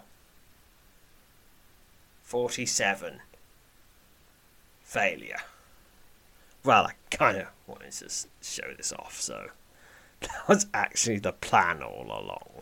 47. 2.23 3.19
Failure. 4.81 5.41
Well, 6.67 6.87
I 6.87 7.15
kind 7.15 7.37
of 7.37 7.47
wanted 7.65 7.93
to 7.93 8.09
show 8.41 8.73
this 8.75 8.91
off, 8.91 9.21
so 9.21 9.51
that 10.19 10.49
was 10.49 10.65
actually 10.73 11.17
the 11.17 11.31
plan 11.31 11.81
all 11.81 12.07
along. 12.07 12.61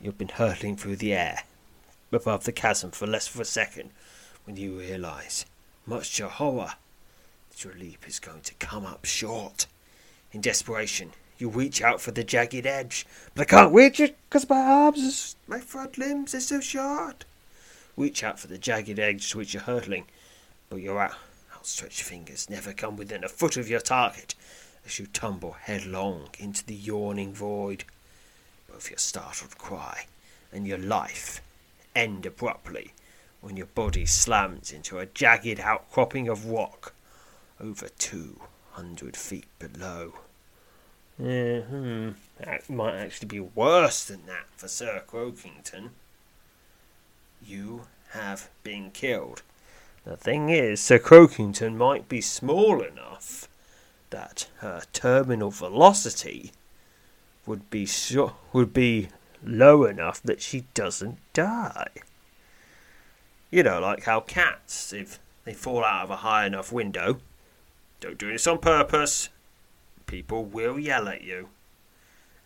You've 0.00 0.18
been 0.18 0.26
hurtling 0.26 0.74
through 0.74 0.96
the 0.96 1.14
air 1.14 1.44
above 2.10 2.42
the 2.42 2.50
chasm 2.50 2.90
for 2.90 3.06
less 3.06 3.28
than 3.28 3.42
a 3.42 3.44
second 3.44 3.90
when 4.44 4.56
you 4.56 4.76
realise, 4.76 5.44
much 5.86 6.16
to 6.16 6.24
your 6.24 6.30
horror, 6.30 6.72
that 7.50 7.62
your 7.62 7.74
leap 7.74 8.08
is 8.08 8.18
going 8.18 8.40
to 8.40 8.54
come 8.54 8.84
up 8.84 9.04
short. 9.04 9.66
In 10.32 10.40
desperation, 10.40 11.12
you 11.38 11.48
reach 11.48 11.80
out 11.80 12.00
for 12.00 12.10
the 12.10 12.24
jagged 12.24 12.66
edge, 12.66 13.06
but 13.36 13.42
I 13.42 13.44
can't 13.44 13.72
reach 13.72 14.00
it 14.00 14.16
because 14.28 14.50
my 14.50 14.58
arms, 14.58 15.36
my 15.46 15.60
front 15.60 15.96
limbs 15.96 16.34
are 16.34 16.40
so 16.40 16.58
short. 16.58 17.24
Reach 17.96 18.24
out 18.24 18.40
for 18.40 18.48
the 18.48 18.58
jagged 18.58 18.98
edge 18.98 19.30
to 19.30 19.38
which 19.38 19.54
you're 19.54 19.62
hurtling, 19.62 20.06
but 20.68 20.80
your 20.80 21.00
out- 21.00 21.14
outstretched 21.58 22.02
fingers 22.02 22.48
never 22.48 22.72
come 22.72 22.96
within 22.96 23.24
a 23.24 23.28
foot 23.28 23.56
of 23.56 23.68
your 23.68 23.80
target 23.80 24.36
as 24.86 24.98
you 24.98 25.06
tumble 25.06 25.52
headlong 25.52 26.28
into 26.38 26.64
the 26.64 26.74
yawning 26.74 27.34
void. 27.34 27.82
Both 28.70 28.90
your 28.90 28.98
startled 28.98 29.58
cry 29.58 30.06
and 30.52 30.68
your 30.68 30.78
life 30.78 31.40
end 31.96 32.24
abruptly 32.24 32.92
when 33.40 33.56
your 33.56 33.66
body 33.66 34.06
slams 34.06 34.72
into 34.72 34.98
a 34.98 35.06
jagged 35.06 35.58
outcropping 35.58 36.28
of 36.28 36.46
rock 36.46 36.94
over 37.60 37.88
two 37.88 38.40
hundred 38.72 39.16
feet 39.16 39.46
below. 39.58 40.12
Yeah, 41.18 41.62
hmm. 41.62 42.10
That 42.38 42.70
might 42.70 42.94
actually 42.94 43.26
be 43.26 43.40
worse 43.40 44.04
than 44.04 44.26
that 44.26 44.46
for 44.56 44.68
Sir 44.68 45.02
Croakington. 45.08 45.90
You 47.44 47.82
have 48.10 48.48
been 48.62 48.92
killed. 48.92 49.42
The 50.08 50.16
thing 50.16 50.48
is, 50.48 50.80
Sir 50.80 50.98
Croakington 50.98 51.76
might 51.76 52.08
be 52.08 52.22
small 52.22 52.80
enough 52.80 53.46
that 54.08 54.48
her 54.60 54.84
terminal 54.94 55.50
velocity 55.50 56.52
would 57.44 57.68
be 57.68 57.84
so, 57.84 58.32
would 58.54 58.72
be 58.72 59.10
low 59.44 59.84
enough 59.84 60.22
that 60.22 60.40
she 60.40 60.64
doesn't 60.72 61.18
die. 61.34 61.90
You 63.50 63.62
know, 63.62 63.80
like 63.80 64.04
how 64.04 64.20
cats, 64.20 64.94
if 64.94 65.18
they 65.44 65.52
fall 65.52 65.84
out 65.84 66.04
of 66.04 66.10
a 66.10 66.16
high 66.16 66.46
enough 66.46 66.72
window, 66.72 67.18
don't 68.00 68.16
do 68.16 68.32
this 68.32 68.46
on 68.46 68.60
purpose, 68.60 69.28
people 70.06 70.42
will 70.42 70.78
yell 70.78 71.06
at 71.08 71.20
you, 71.20 71.50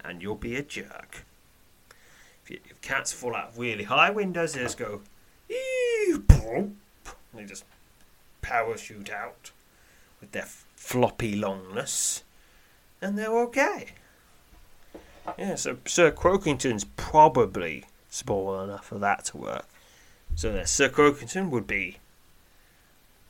and 0.05 0.21
you'll 0.21 0.35
be 0.35 0.57
a 0.57 0.63
jerk. 0.63 1.25
If, 2.43 2.51
you, 2.51 2.59
if 2.69 2.81
cats 2.81 3.13
fall 3.13 3.37
out 3.37 3.51
of 3.51 3.59
really 3.61 3.85
high 3.85 4.11
windows, 4.11 4.55
they 4.55 4.63
just 4.63 4.79
go, 4.79 5.03
boom, 6.27 6.79
they 7.35 7.45
just 7.45 7.65
parachute 8.41 9.11
out 9.11 9.51
with 10.21 10.33
their 10.33 10.49
floppy 10.77 11.39
longness, 11.39 12.23
and 13.01 13.19
they're 13.19 13.39
okay. 13.45 13.89
Yeah, 15.39 15.55
so 15.55 15.79
Sir 15.87 16.11
Croakington's 16.11 16.85
probably 16.97 17.85
small 18.11 18.61
enough 18.61 18.87
for 18.87 18.99
that 18.99 19.25
to 19.27 19.37
work. 19.37 19.67
So 20.35 20.53
there, 20.53 20.67
Sir 20.67 20.89
Croakington 20.89 21.51
would 21.51 21.67
be 21.67 21.99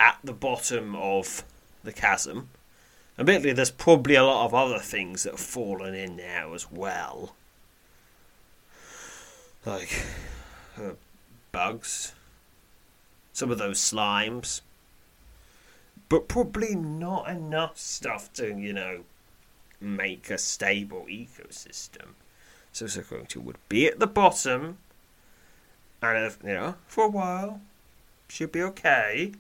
at 0.01 0.19
the 0.25 0.33
bottom 0.33 0.97
of 0.97 1.45
the 1.85 1.93
chasm. 1.93 2.49
Admittedly, 3.19 3.53
there's 3.53 3.71
probably 3.71 4.15
a 4.15 4.25
lot 4.25 4.47
of 4.47 4.55
other 4.55 4.79
things 4.79 5.25
that 5.25 5.33
have 5.33 5.41
fallen 5.41 5.95
in 5.95 6.17
there 6.17 6.53
as 6.55 6.71
well. 6.71 7.35
Like 9.67 10.05
uh, 10.77 10.93
bugs, 11.53 12.15
some 13.33 13.51
of 13.51 13.59
those 13.59 13.79
slimes. 13.79 14.61
But 16.09 16.29
probably 16.29 16.75
not 16.75 17.29
enough 17.29 17.79
stuff 17.79 18.33
to, 18.35 18.57
you 18.57 18.73
know, 18.73 19.05
make 19.81 20.31
a 20.31 20.39
stable 20.39 21.07
ecosystem. 21.09 22.15
So 22.73 22.87
Croakington 22.87 23.45
would 23.45 23.59
be 23.69 23.87
at 23.87 23.99
the 23.99 24.07
bottom, 24.07 24.79
and 26.01 26.27
if, 26.27 26.39
you 26.43 26.55
know, 26.55 26.75
for 26.87 27.05
a 27.05 27.09
while, 27.09 27.61
should 28.29 28.53
be 28.53 28.63
okay. 28.63 29.33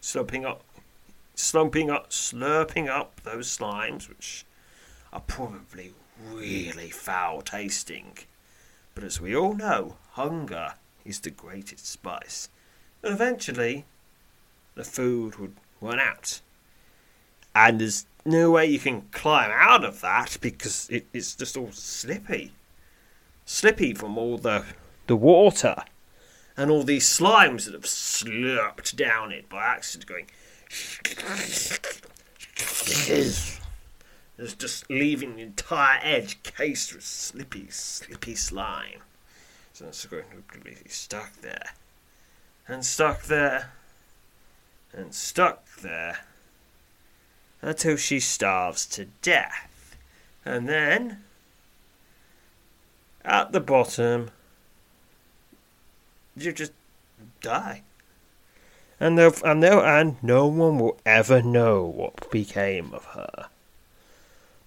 Slumping 0.00 0.44
up, 0.44 0.64
slumping 1.34 1.88
up, 1.90 2.10
slurping 2.10 2.88
up 2.88 3.20
those 3.22 3.56
slimes, 3.56 4.08
which 4.08 4.44
are 5.12 5.20
probably 5.20 5.94
really 6.30 6.90
foul 6.90 7.42
tasting. 7.42 8.18
But 8.94 9.04
as 9.04 9.20
we 9.20 9.36
all 9.36 9.54
know, 9.54 9.96
hunger 10.12 10.74
is 11.04 11.20
the 11.20 11.30
greatest 11.30 11.86
spice. 11.86 12.48
And 13.02 13.14
eventually, 13.14 13.84
the 14.74 14.84
food 14.84 15.36
would 15.36 15.56
run 15.80 15.98
out. 15.98 16.40
And 17.54 17.80
there's 17.80 18.06
no 18.24 18.52
way 18.52 18.66
you 18.66 18.78
can 18.78 19.02
climb 19.12 19.50
out 19.52 19.84
of 19.84 20.00
that 20.00 20.38
because 20.40 20.88
it, 20.90 21.06
it's 21.12 21.34
just 21.34 21.56
all 21.56 21.72
slippy. 21.72 22.52
Slippy 23.44 23.94
from 23.94 24.16
all 24.16 24.38
the, 24.38 24.64
the 25.06 25.16
water 25.16 25.76
and 26.56 26.70
all 26.70 26.84
these 26.84 27.06
slimes 27.06 27.64
that 27.64 27.74
have 27.74 27.82
slurped 27.82 28.94
down 28.94 29.32
it 29.32 29.48
by 29.48 29.64
accident 29.64 30.06
going. 30.06 30.26
It's 34.38 34.54
just 34.54 34.90
leaving 34.90 35.36
the 35.36 35.42
entire 35.42 36.00
edge 36.02 36.42
cased 36.42 36.94
with 36.94 37.04
slippy, 37.04 37.68
slippy 37.68 38.34
slime. 38.34 39.02
So 39.72 39.86
it's 39.86 40.04
going 40.06 40.24
to 40.52 40.58
be 40.58 40.76
stuck 40.88 41.32
there. 41.42 41.74
And 42.68 42.84
stuck 42.84 43.24
there. 43.24 43.72
And 44.92 45.14
stuck 45.14 45.64
there 45.76 46.20
until 47.62 47.96
she 47.96 48.20
starves 48.20 48.86
to 48.86 49.06
death. 49.22 49.96
And 50.44 50.68
then, 50.68 51.22
at 53.24 53.52
the 53.52 53.60
bottom, 53.60 54.30
you 56.36 56.52
just 56.52 56.72
die. 57.40 57.82
And, 58.98 59.18
and, 59.18 59.60
no, 59.60 59.80
and 59.80 60.22
no 60.22 60.46
one 60.46 60.78
will 60.78 60.98
ever 61.06 61.42
know 61.42 61.84
what 61.84 62.30
became 62.30 62.92
of 62.92 63.04
her. 63.06 63.46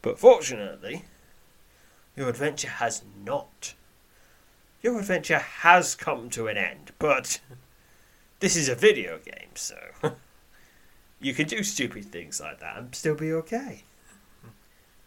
But 0.02 0.20
fortunately, 0.20 1.06
your 2.16 2.30
adventure 2.30 2.70
has 2.70 3.02
not. 3.24 3.74
Your 4.82 5.00
adventure 5.00 5.40
has 5.40 5.96
come 5.96 6.30
to 6.32 6.48
an 6.48 6.58
end, 6.58 6.92
but 7.00 7.40
this 8.46 8.56
is 8.56 8.70
a 8.70 8.76
video 8.76 9.18
game, 9.26 9.50
so 9.56 9.76
you 11.20 11.34
can 11.34 11.48
do 11.48 11.64
stupid 11.64 12.06
things 12.06 12.40
like 12.40 12.60
that 12.60 12.78
and 12.78 12.94
still 12.94 13.16
be 13.16 13.34
okay. 13.34 13.82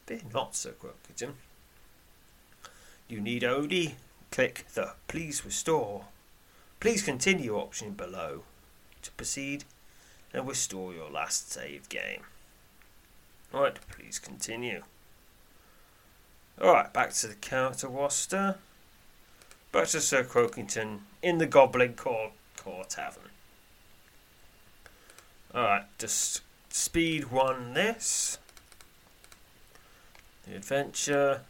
But 0.07 0.35
not 0.35 0.57
so 0.57 0.71
Croakington. 0.71 1.35
You 3.07 3.21
need 3.21 3.45
only 3.45 3.95
click 4.33 4.65
the 4.75 4.95
Please 5.07 5.45
Restore, 5.45 6.07
Please 6.81 7.01
Continue 7.01 7.55
option 7.55 7.93
below 7.93 8.43
to 9.03 9.13
proceed 9.13 9.63
and 10.35 10.49
restore 10.49 10.93
your 10.93 11.09
last 11.09 11.53
save 11.53 11.89
game. 11.89 12.23
Alright, 13.55 13.79
please 13.89 14.19
continue. 14.19 14.83
Alright, 16.61 16.93
back 16.93 17.13
to 17.13 17.29
the 17.29 17.37
character 17.37 17.87
roster. 17.87 18.57
Back 19.71 19.87
to 19.91 20.01
Sir 20.01 20.25
Croakington 20.25 21.03
in 21.23 21.39
the 21.39 21.47
Goblin 21.47 21.93
Core, 21.93 22.33
Core 22.59 22.85
Tavern. 22.89 23.31
Alright, 25.55 25.85
just 25.99 26.43
speed 26.71 27.31
one 27.31 27.73
this. 27.75 28.39
The 30.47 30.57
adventure. 30.57 31.43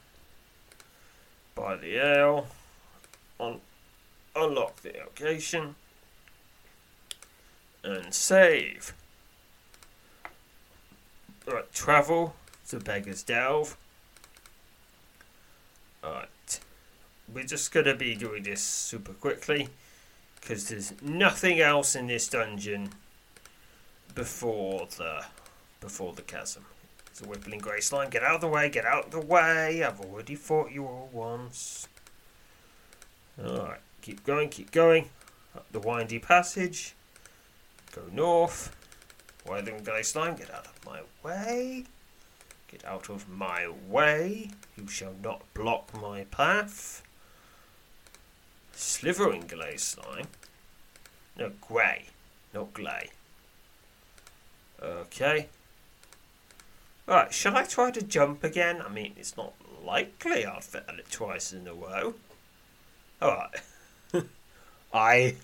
Buy 1.55 1.77
the 1.77 1.97
ale. 1.97 2.49
Un- 3.40 3.61
unlock 4.37 4.83
the 4.83 4.92
location. 4.99 5.75
And 7.83 8.12
save. 8.12 8.92
Alright, 11.49 11.73
travel 11.73 12.37
to 12.68 12.79
Beggar's 12.79 13.23
Delve. 13.23 13.77
Alright. 16.05 16.61
we're 17.33 17.44
just 17.44 17.73
going 17.73 17.87
to 17.87 17.94
be 17.94 18.14
doing 18.14 18.42
this 18.42 18.61
super 18.61 19.12
quickly 19.12 19.68
because 20.40 20.68
there's 20.68 20.92
nothing 21.03 21.61
else 21.61 21.94
in 21.94 22.07
this 22.07 22.29
dungeon 22.29 22.90
before 24.14 24.88
the 24.96 25.24
before 25.81 26.12
the 26.12 26.22
chasm. 26.22 26.64
It's 27.07 27.20
a 27.20 27.27
whippling 27.27 27.61
grey 27.61 27.81
slime. 27.81 28.11
Get 28.11 28.22
out 28.22 28.37
of 28.37 28.40
the 28.40 28.48
way. 28.48 28.68
Get 28.68 28.85
out 28.85 29.07
of 29.07 29.11
the 29.11 29.20
way. 29.20 29.83
I've 29.83 30.01
already 30.01 30.35
fought 30.35 30.70
you 30.70 30.87
all 30.87 31.09
once. 31.12 31.88
All 33.44 33.59
right. 33.59 33.81
Keep 34.03 34.24
going. 34.24 34.48
Keep 34.48 34.70
going. 34.70 35.09
Up 35.57 35.66
the 35.72 35.81
windy 35.81 36.18
passage. 36.18 36.94
Go 37.94 38.03
north. 38.12 38.74
Whirling 39.46 39.83
grey 39.83 40.03
slime. 40.03 40.37
Get 40.37 40.53
out 40.53 40.66
of 40.66 40.85
my 40.85 41.01
way. 41.22 41.85
Get 42.68 42.85
out 42.85 43.09
of 43.09 43.29
my 43.29 43.68
way. 43.88 44.51
You 44.77 44.87
shall 44.88 45.14
not 45.22 45.42
block 45.55 45.98
my 46.01 46.24
path. 46.24 47.03
Slithering 48.78 49.48
gley 49.48 49.76
slime. 49.76 50.28
No, 51.36 51.50
grey, 51.60 52.04
not 52.54 52.72
gley. 52.72 53.10
Okay. 54.80 55.48
Right, 57.04 57.34
shall 57.34 57.56
I 57.56 57.64
try 57.64 57.90
to 57.90 58.00
jump 58.00 58.44
again? 58.44 58.80
I 58.80 58.88
mean, 58.88 59.14
it's 59.16 59.36
not 59.36 59.54
likely 59.84 60.46
I'll 60.46 60.60
fail 60.60 60.82
it 60.96 61.10
twice 61.10 61.52
in 61.52 61.66
a 61.66 61.74
row. 61.74 62.14
Alright. 63.20 63.56
I. 64.94 65.34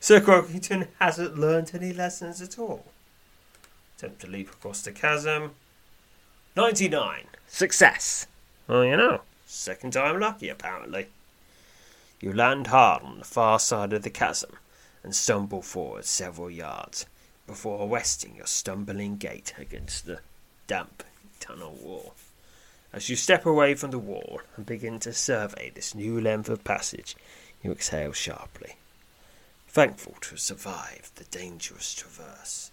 Sir 0.00 0.20
Croakington 0.20 0.88
hasn't 0.98 1.38
learnt 1.38 1.76
any 1.76 1.92
lessons 1.92 2.42
at 2.42 2.58
all. 2.58 2.86
Attempt 3.96 4.22
to 4.22 4.26
leap 4.26 4.50
across 4.50 4.82
the 4.82 4.90
chasm. 4.90 5.52
99. 6.56 7.26
Success. 7.46 8.26
Well, 8.66 8.84
you 8.84 8.96
know, 8.96 9.20
second 9.46 9.92
time 9.92 10.18
lucky, 10.18 10.48
apparently. 10.48 11.06
You 12.22 12.32
land 12.32 12.68
hard 12.68 13.02
on 13.02 13.18
the 13.18 13.24
far 13.24 13.58
side 13.58 13.92
of 13.92 14.04
the 14.04 14.10
chasm 14.10 14.56
and 15.02 15.12
stumble 15.12 15.60
forward 15.60 16.04
several 16.04 16.48
yards 16.48 17.04
before 17.48 17.84
arresting 17.84 18.36
your 18.36 18.46
stumbling 18.46 19.16
gait 19.16 19.52
against 19.58 20.06
the 20.06 20.20
damp 20.68 21.02
tunnel 21.40 21.76
wall. 21.82 22.14
As 22.92 23.08
you 23.08 23.16
step 23.16 23.44
away 23.44 23.74
from 23.74 23.90
the 23.90 23.98
wall 23.98 24.40
and 24.56 24.64
begin 24.64 25.00
to 25.00 25.12
survey 25.12 25.72
this 25.74 25.96
new 25.96 26.20
length 26.20 26.48
of 26.48 26.62
passage, 26.62 27.16
you 27.60 27.72
exhale 27.72 28.12
sharply, 28.12 28.76
thankful 29.66 30.14
to 30.20 30.30
have 30.30 30.40
survived 30.40 31.16
the 31.16 31.24
dangerous 31.24 31.92
traverse. 31.92 32.70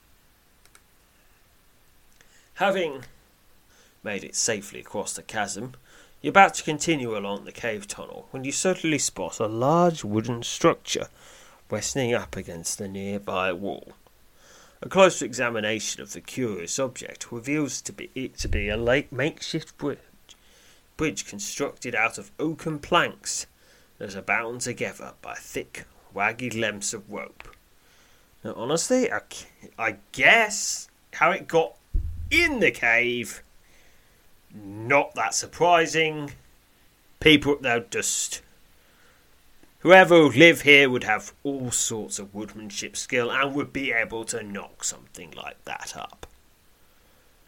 Having 2.56 3.06
made 4.04 4.24
it 4.24 4.36
safely 4.36 4.82
across 4.82 5.14
the 5.14 5.24
chasm, 5.24 5.74
you're 6.22 6.32
about 6.32 6.54
to 6.56 6.64
continue 6.64 7.18
along 7.18 7.46
the 7.46 7.52
cave 7.52 7.88
tunnel 7.88 8.28
when 8.32 8.44
you 8.44 8.52
suddenly 8.52 9.00
spot 9.00 9.40
a 9.40 9.48
large 9.48 10.04
wooden 10.04 10.44
structure 10.44 11.08
resting 11.70 12.14
up 12.14 12.36
against 12.36 12.78
the 12.78 12.88
nearby 12.88 13.54
wall. 13.54 13.94
A 14.82 14.90
closer 14.90 15.26
examination 15.26 16.02
of 16.02 16.14
the 16.14 16.22
curious 16.22 16.80
object 16.80 17.32
reveals 17.32 17.82
to 17.82 17.94
be 17.94 18.10
it 18.16 18.38
to 18.38 18.48
be 18.48 18.70
a 18.70 18.78
late 18.78 19.12
makeshift 19.12 19.78
bridge, 19.78 20.00
bridge 20.98 21.26
constructed 21.26 21.96
out 21.96 22.18
of 22.18 22.32
oaken 22.40 22.80
planks 22.80 23.46
that 23.98 24.16
are 24.16 24.22
bound 24.22 24.62
together 24.62 25.14
by 25.22 25.36
thick, 25.36 25.86
waggy 26.16 26.50
lengths 26.50 26.94
of 26.94 27.12
rope. 27.12 27.56
Now, 28.44 28.54
honestly, 28.56 29.12
I, 29.12 29.22
I 29.78 29.98
guess 30.14 30.90
how 31.14 31.32
it 31.32 31.48
got 31.48 31.76
in 32.32 32.60
the 32.60 32.72
cave 32.72 33.44
not 34.54 35.16
that 35.16 35.34
surprising. 35.34 36.32
People 37.20 37.58
they're 37.60 37.82
just 37.82 38.42
whoever 39.80 40.24
would 40.24 40.36
live 40.36 40.62
here 40.62 40.90
would 40.90 41.04
have 41.04 41.34
all 41.44 41.72
sorts 41.72 42.20
of 42.20 42.34
woodmanship 42.34 42.96
skill 42.96 43.32
and 43.32 43.54
would 43.56 43.74
be 43.74 43.92
able 43.92 44.26
to 44.26 44.44
knock 44.44 44.84
something 44.84 45.32
like 45.32 45.64
that 45.66 45.96
up. 45.96 46.28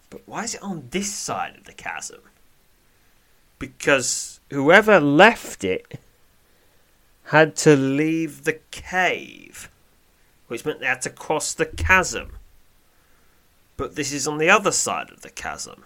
But 0.10 0.22
why 0.26 0.44
is 0.44 0.56
it 0.56 0.64
on 0.64 0.88
this 0.92 1.14
side 1.14 1.56
of 1.58 1.64
the 1.66 1.74
chasm? 1.74 2.22
Because 3.60 4.40
whoever 4.50 5.00
left 5.00 5.64
it 5.64 6.00
had 7.26 7.56
to 7.56 7.76
leave 7.76 8.44
the 8.44 8.60
cave, 8.72 9.70
which 10.48 10.66
meant 10.66 10.80
they 10.82 10.86
had 10.86 11.02
to 11.04 11.10
cross 11.10 11.54
the 11.54 11.66
chasm. 11.66 12.34
But 13.78 13.96
this 13.96 14.12
is 14.12 14.28
on 14.28 14.38
the 14.38 14.50
other 14.50 14.72
side 14.72 15.12
of 15.12 15.22
the 15.22 15.30
chasm. 15.30 15.86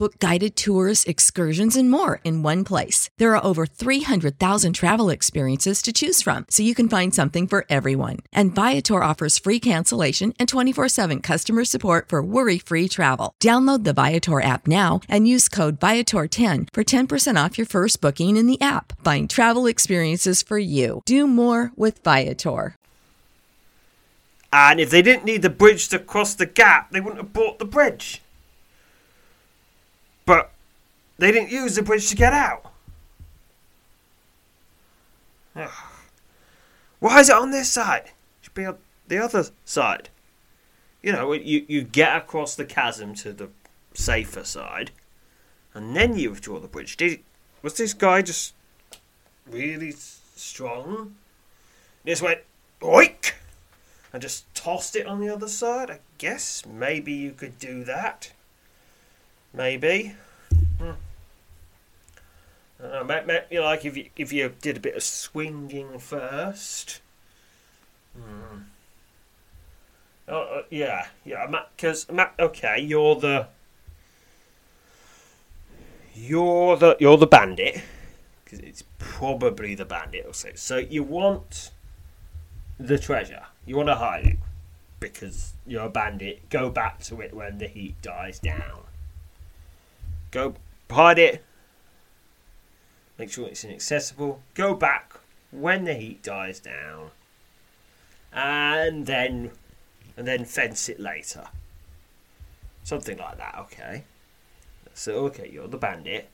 Book 0.00 0.18
guided 0.18 0.56
tours, 0.56 1.04
excursions, 1.04 1.76
and 1.76 1.90
more 1.90 2.22
in 2.24 2.42
one 2.42 2.64
place. 2.64 3.10
There 3.18 3.36
are 3.36 3.44
over 3.44 3.66
300,000 3.66 4.72
travel 4.72 5.10
experiences 5.10 5.82
to 5.82 5.92
choose 5.92 6.22
from, 6.22 6.46
so 6.48 6.62
you 6.62 6.74
can 6.74 6.88
find 6.88 7.14
something 7.14 7.46
for 7.46 7.66
everyone. 7.68 8.20
And 8.32 8.54
Viator 8.54 9.02
offers 9.02 9.38
free 9.38 9.60
cancellation 9.60 10.32
and 10.38 10.48
24 10.48 10.88
7 10.88 11.20
customer 11.20 11.66
support 11.66 12.08
for 12.08 12.22
worry 12.22 12.58
free 12.58 12.88
travel. 12.88 13.34
Download 13.40 13.84
the 13.84 13.92
Viator 13.92 14.40
app 14.40 14.66
now 14.66 15.00
and 15.06 15.28
use 15.28 15.50
code 15.50 15.78
Viator10 15.78 16.68
for 16.72 16.82
10% 16.82 17.44
off 17.44 17.58
your 17.58 17.66
first 17.66 18.00
booking 18.00 18.38
in 18.38 18.46
the 18.46 18.58
app. 18.62 18.94
Find 19.04 19.28
travel 19.28 19.66
experiences 19.66 20.42
for 20.42 20.58
you. 20.58 21.02
Do 21.04 21.26
more 21.26 21.72
with 21.76 22.02
Viator. 22.02 22.74
And 24.50 24.80
if 24.80 24.88
they 24.88 25.02
didn't 25.02 25.26
need 25.26 25.42
the 25.42 25.50
bridge 25.50 25.88
to 25.88 25.98
cross 25.98 26.32
the 26.32 26.46
gap, 26.46 26.90
they 26.90 27.02
wouldn't 27.02 27.20
have 27.20 27.34
bought 27.34 27.58
the 27.58 27.66
bridge. 27.66 28.22
But 30.26 30.50
they 31.18 31.32
didn't 31.32 31.50
use 31.50 31.74
the 31.74 31.82
bridge 31.82 32.08
to 32.08 32.16
get 32.16 32.32
out. 32.32 32.72
Ugh. 35.56 35.70
Why 36.98 37.20
is 37.20 37.28
it 37.28 37.36
on 37.36 37.50
this 37.50 37.72
side? 37.72 38.04
It 38.04 38.12
should 38.42 38.54
be 38.54 38.66
on 38.66 38.78
the 39.08 39.18
other 39.18 39.46
side. 39.64 40.10
You 41.02 41.12
know, 41.12 41.32
you, 41.32 41.64
you 41.66 41.82
get 41.82 42.16
across 42.16 42.54
the 42.54 42.64
chasm 42.64 43.14
to 43.16 43.32
the 43.32 43.48
safer 43.94 44.44
side, 44.44 44.90
and 45.74 45.96
then 45.96 46.16
you 46.16 46.30
withdraw 46.30 46.60
the 46.60 46.68
bridge. 46.68 46.96
Did 46.96 47.20
was 47.62 47.76
this 47.76 47.94
guy 47.94 48.22
just 48.22 48.54
really 49.50 49.92
strong? 49.92 51.16
He 52.04 52.10
just 52.10 52.22
went 52.22 52.40
oink 52.80 53.32
and 54.12 54.22
just 54.22 54.52
tossed 54.54 54.96
it 54.96 55.06
on 55.06 55.20
the 55.20 55.28
other 55.28 55.48
side. 55.48 55.90
I 55.90 56.00
guess 56.18 56.64
maybe 56.66 57.12
you 57.12 57.32
could 57.32 57.58
do 57.58 57.82
that. 57.84 58.32
Maybe. 59.52 60.14
Hmm. 60.78 60.90
Uh, 62.82 63.04
maybe, 63.04 63.58
like 63.58 63.84
if 63.84 63.96
you 63.96 64.10
if 64.16 64.32
you 64.32 64.52
did 64.60 64.78
a 64.78 64.80
bit 64.80 64.96
of 64.96 65.02
swinging 65.02 65.98
first. 65.98 67.00
Oh 70.28 70.42
uh, 70.42 70.62
yeah, 70.70 71.08
yeah. 71.24 71.46
Because 71.76 72.06
okay, 72.38 72.80
you're 72.80 73.16
the 73.16 73.48
you're 76.14 76.76
the 76.76 76.96
you're 77.00 77.16
the 77.16 77.26
bandit 77.26 77.82
because 78.44 78.60
it's 78.60 78.84
probably 78.98 79.74
the 79.74 79.84
bandit. 79.84 80.24
Also, 80.26 80.50
so 80.54 80.78
you 80.78 81.02
want 81.02 81.70
the 82.78 82.98
treasure. 82.98 83.46
You 83.66 83.76
want 83.76 83.88
to 83.88 83.96
hide 83.96 84.26
it. 84.26 84.38
because 85.00 85.54
you're 85.66 85.86
a 85.86 85.90
bandit, 85.90 86.48
go 86.50 86.70
back 86.70 87.00
to 87.00 87.20
it 87.20 87.34
when 87.34 87.58
the 87.58 87.66
heat 87.66 88.00
dies 88.02 88.38
down. 88.38 88.84
Go 90.30 90.54
hide 90.90 91.18
it. 91.18 91.44
Make 93.18 93.30
sure 93.30 93.48
it's 93.48 93.64
inaccessible. 93.64 94.42
Go 94.54 94.74
back 94.74 95.14
when 95.50 95.84
the 95.84 95.94
heat 95.94 96.22
dies 96.22 96.60
down. 96.60 97.10
And 98.32 99.06
then 99.06 99.50
and 100.16 100.26
then 100.26 100.44
fence 100.44 100.88
it 100.88 101.00
later. 101.00 101.46
Something 102.84 103.18
like 103.18 103.38
that, 103.38 103.56
okay. 103.58 104.04
So 104.94 105.26
okay, 105.26 105.50
you're 105.52 105.68
the 105.68 105.78
bandit. 105.78 106.28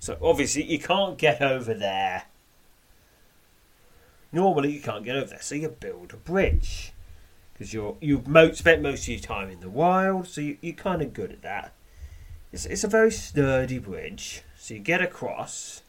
So 0.00 0.16
obviously 0.22 0.64
you 0.64 0.78
can't 0.78 1.18
get 1.18 1.40
over 1.40 1.74
there. 1.74 2.24
Normally 4.30 4.72
you 4.72 4.80
can't 4.80 5.04
get 5.04 5.16
over 5.16 5.30
there, 5.30 5.42
so 5.42 5.54
you 5.54 5.68
build 5.68 6.12
a 6.12 6.16
bridge 6.16 6.92
because 7.52 7.72
you're 7.72 7.96
you've 8.00 8.28
mo- 8.28 8.52
spent 8.52 8.82
most 8.82 9.02
of 9.04 9.08
your 9.08 9.20
time 9.20 9.50
in 9.50 9.60
the 9.60 9.70
wild, 9.70 10.28
so 10.28 10.40
you, 10.40 10.58
you're 10.60 10.74
kind 10.74 11.02
of 11.02 11.14
good 11.14 11.32
at 11.32 11.42
that. 11.42 11.72
It's 12.52 12.66
it's 12.66 12.84
a 12.84 12.88
very 12.88 13.10
sturdy 13.10 13.78
bridge, 13.78 14.42
so 14.56 14.74
you 14.74 14.80
get 14.80 15.02
across, 15.02 15.82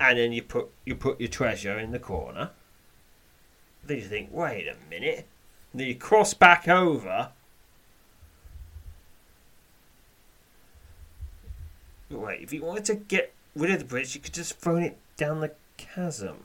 and 0.00 0.18
then 0.18 0.32
you 0.32 0.42
put 0.42 0.68
you 0.84 0.94
put 0.94 1.20
your 1.20 1.28
treasure 1.28 1.78
in 1.78 1.90
the 1.90 1.98
corner. 1.98 2.50
Then 3.84 3.98
you 3.98 4.04
think, 4.04 4.30
wait 4.32 4.66
a 4.66 4.76
minute. 4.90 5.26
then 5.72 5.86
you 5.86 5.94
cross 5.94 6.34
back 6.34 6.66
over. 6.66 7.30
Wait, 12.10 12.40
if 12.40 12.52
you 12.52 12.62
wanted 12.62 12.84
to 12.86 12.94
get 12.94 13.32
rid 13.54 13.70
of 13.70 13.78
the 13.80 13.84
bridge, 13.84 14.14
you 14.14 14.20
could 14.20 14.32
just 14.32 14.58
throw 14.58 14.76
it 14.76 14.96
down 15.16 15.40
the 15.40 15.52
chasm. 15.76 16.44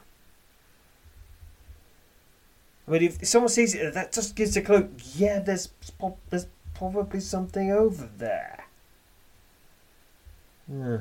Mean, 2.87 3.03
if 3.03 3.25
someone 3.25 3.49
sees 3.49 3.73
it, 3.73 3.93
that 3.93 4.11
just 4.11 4.35
gives 4.35 4.57
a 4.57 4.61
clue. 4.61 4.89
Yeah, 5.15 5.39
there's 5.39 5.69
there's 6.29 6.47
probably 6.73 7.21
something 7.21 7.71
over 7.71 8.09
there. 8.17 8.60
Yeah. 10.71 10.99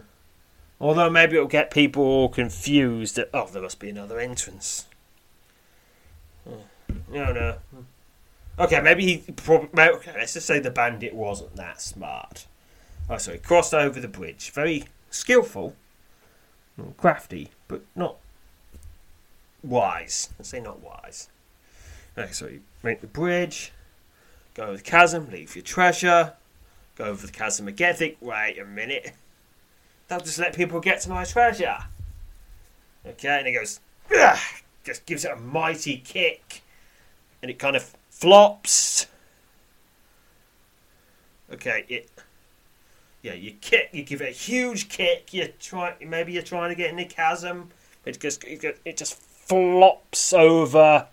Although 0.80 1.10
maybe 1.10 1.36
it'll 1.36 1.46
get 1.46 1.70
people 1.70 2.28
confused 2.30 3.16
that 3.16 3.30
oh, 3.34 3.46
there 3.52 3.62
must 3.62 3.78
be 3.78 3.90
another 3.90 4.18
entrance. 4.18 4.86
Hmm. 6.44 6.54
No, 7.08 7.32
no. 7.32 7.56
Hmm. 7.74 7.82
Okay, 8.62 8.80
maybe 8.80 9.04
he. 9.04 9.32
Probably, 9.32 9.82
okay, 9.84 10.12
let's 10.16 10.34
just 10.34 10.46
say 10.46 10.58
the 10.58 10.70
bandit 10.70 11.14
wasn't 11.14 11.56
that 11.56 11.80
smart. 11.80 12.46
Oh, 13.08 13.18
so 13.18 13.32
he 13.32 13.38
crossed 13.38 13.74
over 13.74 14.00
the 14.00 14.08
bridge. 14.08 14.50
Very 14.50 14.84
skillful, 15.10 15.74
crafty, 16.96 17.50
but 17.68 17.82
not 17.94 18.16
wise. 19.62 20.30
Let's 20.38 20.50
say 20.50 20.60
not 20.60 20.80
wise. 20.80 21.28
Okay, 22.18 22.32
so 22.32 22.46
you 22.48 22.60
make 22.82 23.00
the 23.00 23.06
bridge, 23.06 23.72
go 24.54 24.64
over 24.64 24.76
the 24.76 24.82
chasm, 24.82 25.30
leave 25.30 25.54
your 25.54 25.62
treasure, 25.62 26.34
go 26.96 27.04
over 27.04 27.26
the 27.26 27.32
chasm 27.32 27.68
again. 27.68 27.94
Think, 27.94 28.16
wait 28.20 28.58
a 28.58 28.64
minute. 28.64 29.12
That'll 30.10 30.26
just 30.26 30.40
let 30.40 30.56
people 30.56 30.80
get 30.80 31.00
to 31.02 31.08
my 31.08 31.24
treasure. 31.24 31.78
Okay, 33.06 33.28
and 33.28 33.46
he 33.46 33.52
goes, 33.52 33.78
Ugh! 34.12 34.38
just 34.82 35.06
gives 35.06 35.24
it 35.24 35.30
a 35.30 35.36
mighty 35.36 35.98
kick, 35.98 36.62
and 37.40 37.48
it 37.48 37.60
kind 37.60 37.76
of 37.76 37.94
flops. 38.10 39.06
Okay, 41.52 41.84
it. 41.88 42.10
Yeah, 43.22 43.34
you 43.34 43.52
kick, 43.60 43.90
you 43.92 44.02
give 44.02 44.20
it 44.20 44.30
a 44.30 44.32
huge 44.32 44.88
kick. 44.88 45.32
You 45.32 45.52
try, 45.60 45.94
maybe 46.04 46.32
you're 46.32 46.42
trying 46.42 46.70
to 46.70 46.74
get 46.74 46.90
in 46.90 46.96
the 46.96 47.04
chasm. 47.04 47.68
It 48.04 48.18
just, 48.18 48.42
it 48.42 48.96
just 48.96 49.14
flops 49.14 50.32
over. 50.32 51.06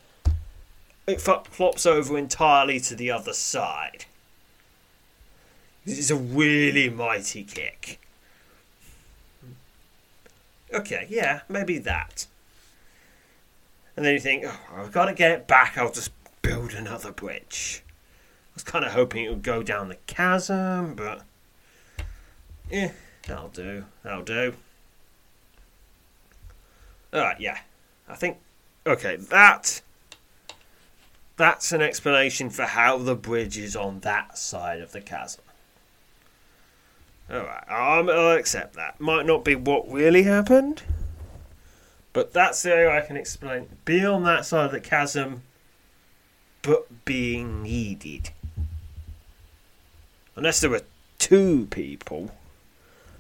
It 1.05 1.21
flops 1.21 1.85
over 1.85 2.17
entirely 2.17 2.79
to 2.79 2.95
the 2.95 3.11
other 3.11 3.33
side. 3.33 4.05
It's 5.85 6.09
a 6.09 6.15
really 6.15 6.89
mighty 6.89 7.43
kick. 7.43 7.99
Okay, 10.73 11.07
yeah, 11.09 11.41
maybe 11.47 11.77
that. 11.79 12.27
And 13.95 14.05
then 14.05 14.13
you 14.13 14.19
think, 14.19 14.43
oh, 14.45 14.59
I've 14.75 14.91
got 14.91 15.05
to 15.05 15.13
get 15.13 15.31
it 15.31 15.47
back, 15.47 15.77
I'll 15.77 15.91
just 15.91 16.11
build 16.41 16.73
another 16.73 17.11
bridge. 17.11 17.83
I 17.97 18.53
was 18.53 18.63
kind 18.63 18.85
of 18.85 18.91
hoping 18.91 19.25
it 19.25 19.29
would 19.29 19.43
go 19.43 19.63
down 19.63 19.89
the 19.89 19.97
chasm, 20.07 20.95
but. 20.95 21.23
Yeah, 22.69 22.91
that'll 23.27 23.49
do. 23.49 23.85
That'll 24.03 24.23
do. 24.23 24.53
Alright, 27.13 27.39
yeah. 27.39 27.59
I 28.07 28.15
think. 28.15 28.37
Okay, 28.85 29.15
that. 29.15 29.81
That's 31.37 31.71
an 31.71 31.81
explanation 31.81 32.49
for 32.49 32.63
how 32.63 32.97
the 32.97 33.15
bridge 33.15 33.57
is 33.57 33.75
on 33.75 34.01
that 34.01 34.37
side 34.37 34.81
of 34.81 34.91
the 34.91 35.01
chasm. 35.01 35.43
Alright, 37.29 37.69
I'll 37.69 38.37
accept 38.37 38.75
that. 38.75 39.01
Might 39.01 39.25
not 39.25 39.43
be 39.43 39.55
what 39.55 39.91
really 39.91 40.23
happened, 40.23 40.83
but 42.13 42.31
that's 42.31 42.61
the 42.61 42.71
only 42.71 42.87
way 42.87 42.97
I 42.97 43.05
can 43.05 43.17
explain. 43.17 43.67
Be 43.83 44.05
on 44.05 44.23
that 44.23 44.45
side 44.45 44.65
of 44.67 44.71
the 44.71 44.79
chasm, 44.79 45.43
but 46.61 47.03
being 47.03 47.63
needed. 47.63 48.29
Unless 50.37 50.61
there 50.61 50.69
were 50.69 50.83
two 51.19 51.67
people, 51.69 52.31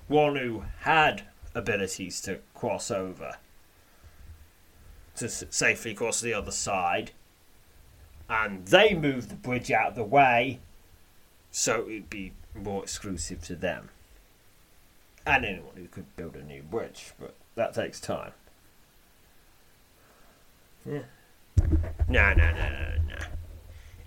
one 0.07 0.37
who 0.37 0.63
had 0.81 1.23
abilities 1.53 2.21
to 2.21 2.39
cross 2.53 2.89
over, 2.89 3.35
to 5.17 5.27
safely 5.27 5.93
cross 5.93 6.21
the 6.21 6.33
other 6.33 6.51
side, 6.51 7.11
and 8.29 8.67
they 8.67 8.93
moved 8.93 9.29
the 9.29 9.35
bridge 9.35 9.69
out 9.69 9.89
of 9.89 9.95
the 9.95 10.03
way 10.03 10.59
so 11.51 11.87
it'd 11.87 12.09
be 12.09 12.33
more 12.53 12.83
exclusive 12.83 13.41
to 13.41 13.55
them 13.55 13.89
and 15.27 15.45
anyone 15.45 15.75
who 15.75 15.87
could 15.87 16.15
build 16.15 16.35
a 16.35 16.43
new 16.43 16.63
bridge, 16.63 17.11
but 17.19 17.35
that 17.55 17.73
takes 17.73 17.99
time. 17.99 18.31
Yeah. 20.85 21.01
No, 22.07 22.33
no, 22.33 22.51
no, 22.51 22.69
no, 22.69 22.91
no. 23.09 23.25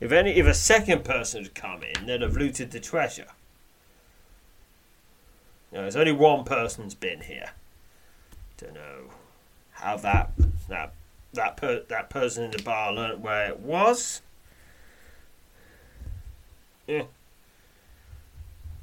If 0.00 0.12
any, 0.12 0.30
if 0.32 0.46
a 0.46 0.54
second 0.54 1.04
person 1.04 1.42
had 1.42 1.54
come 1.54 1.82
in, 1.82 2.06
they'd 2.06 2.22
have 2.22 2.36
looted 2.36 2.70
the 2.70 2.80
treasure. 2.80 3.26
There's 5.70 5.96
only 5.96 6.12
one 6.12 6.44
person's 6.44 6.94
been 6.94 7.20
here. 7.20 7.50
Don't 8.56 8.74
know 8.74 9.10
how 9.72 9.96
that 9.98 10.32
that 10.68 10.92
that 11.34 11.56
per, 11.56 11.82
that 11.88 12.10
person 12.10 12.44
in 12.44 12.50
the 12.50 12.62
bar 12.62 12.92
learnt 12.92 13.20
where 13.20 13.48
it 13.48 13.60
was. 13.60 14.22
Yeah. 16.86 17.04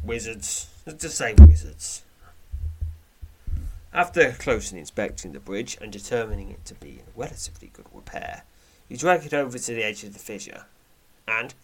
Wizards. 0.03 0.67
Let's 0.85 1.01
just 1.01 1.17
say 1.17 1.33
wizards. 1.33 2.03
After 3.97 4.31
closely 4.33 4.77
inspecting 4.77 5.31
the 5.31 5.39
bridge 5.39 5.75
and 5.81 5.91
determining 5.91 6.51
it 6.51 6.63
to 6.65 6.75
be 6.75 6.99
in 6.99 7.05
relatively 7.15 7.71
good 7.73 7.87
repair, 7.91 8.43
you 8.87 8.95
drag 8.95 9.25
it 9.25 9.33
over 9.33 9.57
to 9.57 9.73
the 9.73 9.83
edge 9.83 10.03
of 10.03 10.13
the 10.13 10.19
fissure, 10.19 10.65
and 11.27 11.55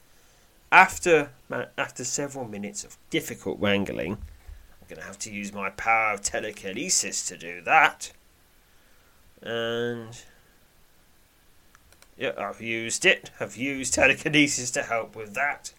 after 0.72 1.30
after 1.78 2.04
several 2.04 2.46
minutes 2.46 2.84
of 2.84 2.98
difficult 3.12 3.60
wrangling, 3.60 4.14
I'm 4.14 4.88
going 4.90 5.00
to 5.00 5.06
have 5.06 5.20
to 5.20 5.32
use 5.32 5.54
my 5.54 5.70
power 5.70 6.12
of 6.16 6.24
telekinesis 6.24 7.24
to 7.28 7.38
do 7.38 7.62
that. 7.62 8.12
And 9.44 10.20
yeah, 12.18 12.32
I've 12.36 12.62
used 12.62 13.06
it. 13.06 13.30
I've 13.40 13.58
used 13.58 13.94
telekinesis 13.94 14.72
to 14.72 14.82
help 14.82 15.16
with 15.16 15.36
that. 15.36 15.72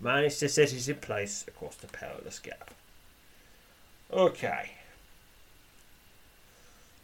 Managed 0.00 0.40
to 0.40 0.48
set 0.48 0.72
it 0.72 0.88
in 0.88 0.96
place 0.96 1.44
across 1.46 1.76
the 1.76 1.86
perilous 1.86 2.40
gap. 2.40 2.74
Okay. 4.12 4.72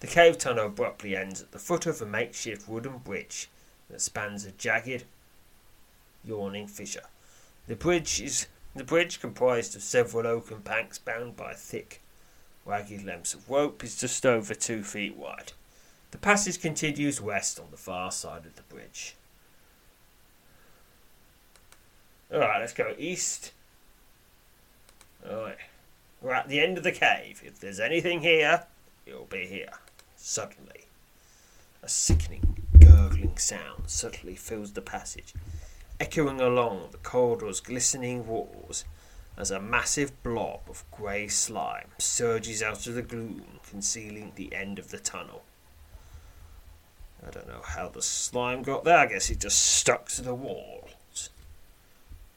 The 0.00 0.06
cave 0.06 0.38
tunnel 0.38 0.66
abruptly 0.66 1.14
ends 1.14 1.42
at 1.42 1.52
the 1.52 1.58
foot 1.58 1.86
of 1.86 2.00
a 2.00 2.06
makeshift 2.06 2.68
wooden 2.68 2.98
bridge 2.98 3.48
that 3.90 4.00
spans 4.00 4.44
a 4.44 4.50
jagged, 4.50 5.04
yawning 6.24 6.66
fissure. 6.66 7.06
The 7.66 7.76
bridge 7.76 8.20
is 8.20 8.46
the 8.74 8.84
bridge, 8.84 9.20
comprised 9.20 9.74
of 9.74 9.82
several 9.82 10.26
oaken 10.26 10.62
planks 10.62 10.98
bound 10.98 11.36
by 11.36 11.54
thick, 11.54 12.00
ragged 12.64 13.04
lengths 13.04 13.34
of 13.34 13.50
rope, 13.50 13.82
is 13.82 13.96
just 13.96 14.24
over 14.24 14.54
two 14.54 14.82
feet 14.82 15.16
wide. 15.16 15.52
The 16.12 16.18
passage 16.18 16.60
continues 16.60 17.20
west 17.20 17.58
on 17.58 17.66
the 17.70 17.76
far 17.76 18.10
side 18.10 18.46
of 18.46 18.56
the 18.56 18.62
bridge. 18.62 19.16
Alright, 22.32 22.60
let's 22.60 22.72
go 22.72 22.94
east. 22.96 23.52
Alright. 25.28 25.58
We're 26.22 26.32
at 26.32 26.48
the 26.48 26.60
end 26.60 26.78
of 26.78 26.84
the 26.84 26.92
cave. 26.92 27.42
If 27.44 27.58
there's 27.58 27.80
anything 27.80 28.20
here, 28.20 28.64
it'll 29.06 29.24
be 29.24 29.46
here. 29.46 29.70
Suddenly, 30.22 30.85
a 31.83 31.88
sickening, 31.88 32.59
gurgling 32.78 33.38
sound 33.38 33.88
suddenly 33.88 34.37
fills 34.37 34.72
the 34.72 34.83
passage, 34.83 35.35
echoing 35.98 36.40
along 36.40 36.90
the 36.92 36.98
corridor's 36.98 37.61
glistening 37.61 38.26
walls 38.26 38.85
as 39.37 39.50
a 39.50 39.59
massive 39.59 40.22
blob 40.22 40.61
of 40.68 40.85
grey 40.90 41.26
slime 41.26 41.88
surges 41.98 42.62
out 42.62 42.87
of 42.87 42.94
the 42.94 43.02
gloom, 43.02 43.59
concealing 43.68 44.33
the 44.37 44.54
end 44.54 44.78
of 44.78 44.90
the 44.90 44.98
tunnel. 44.98 45.42
I 47.26 47.30
don't 47.30 47.48
know 47.48 47.62
how 47.64 47.88
the 47.88 48.02
slime 48.02 48.62
got 48.62 48.85
there. 48.85 48.98
I 48.98 49.06
guess 49.06 49.30
it 49.30 49.40
just 49.40 49.59
stuck 49.59 50.09
to 50.11 50.22
the 50.22 50.35
walls. 50.35 51.30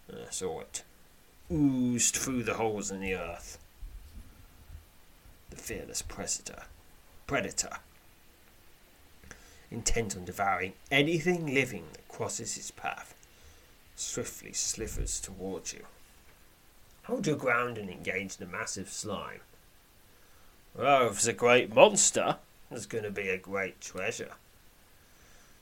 I 0.09 0.29
saw 0.29 0.61
it 0.61 0.83
oozed 1.51 2.15
through 2.15 2.43
the 2.43 2.55
holes 2.55 2.91
in 2.91 3.01
the 3.01 3.15
earth. 3.15 3.57
The 5.49 5.57
fearless 5.57 6.01
predator, 6.01 6.63
predator, 7.27 7.77
intent 9.71 10.15
on 10.15 10.25
devouring 10.25 10.73
anything 10.91 11.53
living 11.53 11.85
that 11.93 12.07
crosses 12.07 12.57
its 12.57 12.71
path, 12.71 13.15
swiftly 13.95 14.53
slithers 14.53 15.19
towards 15.19 15.73
you. 15.73 15.85
Hold 17.03 17.27
your 17.27 17.35
ground 17.35 17.77
and 17.77 17.89
engage 17.89 18.37
the 18.37 18.45
massive 18.45 18.89
slime. 18.89 19.41
Oh, 20.77 21.07
if 21.07 21.17
it's 21.17 21.27
a 21.27 21.33
great 21.33 21.73
monster, 21.73 22.37
there's 22.69 22.85
going 22.85 23.03
to 23.03 23.11
be 23.11 23.29
a 23.29 23.37
great 23.37 23.81
treasure. 23.81 24.31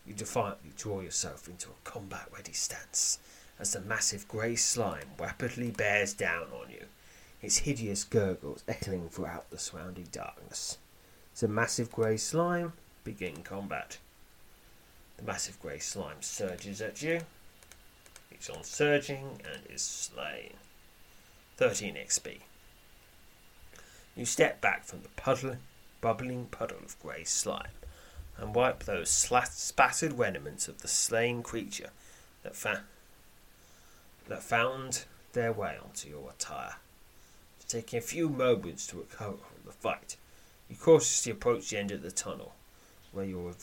You 0.05 0.13
defiantly 0.13 0.71
draw 0.77 1.01
yourself 1.01 1.47
into 1.47 1.69
a 1.69 1.89
combat 1.89 2.27
ready 2.33 2.53
stance 2.53 3.19
as 3.59 3.73
the 3.73 3.81
massive 3.81 4.27
grey 4.27 4.55
slime 4.55 5.09
rapidly 5.19 5.69
bears 5.69 6.13
down 6.13 6.47
on 6.51 6.69
you, 6.69 6.85
its 7.41 7.57
hideous 7.57 8.03
gurgles 8.03 8.63
echoing 8.67 9.09
throughout 9.09 9.49
the 9.51 9.59
surrounding 9.59 10.07
darkness. 10.11 10.77
The 11.39 11.47
massive 11.47 11.91
grey 11.91 12.17
slime 12.17 12.73
begin 13.03 13.41
combat. 13.43 13.97
The 15.17 15.23
massive 15.23 15.59
grey 15.59 15.79
slime 15.79 16.21
surges 16.21 16.81
at 16.81 17.01
you. 17.01 17.21
It's 18.29 18.49
on 18.49 18.63
surging 18.63 19.41
and 19.51 19.63
is 19.69 19.81
slain. 19.81 20.53
13 21.57 21.95
XP. 21.95 22.39
You 24.15 24.25
step 24.25 24.61
back 24.61 24.83
from 24.83 25.01
the 25.01 25.09
puddle, 25.09 25.57
bubbling 25.99 26.47
puddle 26.47 26.79
of 26.83 26.99
grey 27.01 27.23
slime 27.23 27.71
and 28.37 28.55
wipe 28.55 28.83
those 28.83 29.09
slat- 29.09 29.53
spattered 29.53 30.13
remnants 30.13 30.67
of 30.67 30.81
the 30.81 30.87
slain 30.87 31.43
creature 31.43 31.91
that, 32.43 32.55
fa- 32.55 32.83
that 34.27 34.43
found 34.43 35.05
their 35.33 35.53
way 35.53 35.77
onto 35.81 36.09
your 36.09 36.31
attire. 36.31 36.75
Taking 37.67 37.99
a 37.99 38.01
few 38.01 38.27
moments 38.27 38.85
to 38.87 38.97
recover 38.97 39.37
from 39.37 39.61
the 39.65 39.71
fight, 39.71 40.17
you 40.71 40.77
cautiously 40.77 41.33
approach 41.33 41.69
the 41.69 41.77
end 41.77 41.91
of 41.91 42.01
the 42.01 42.11
tunnel, 42.11 42.53
where 43.11 43.25
your 43.25 43.53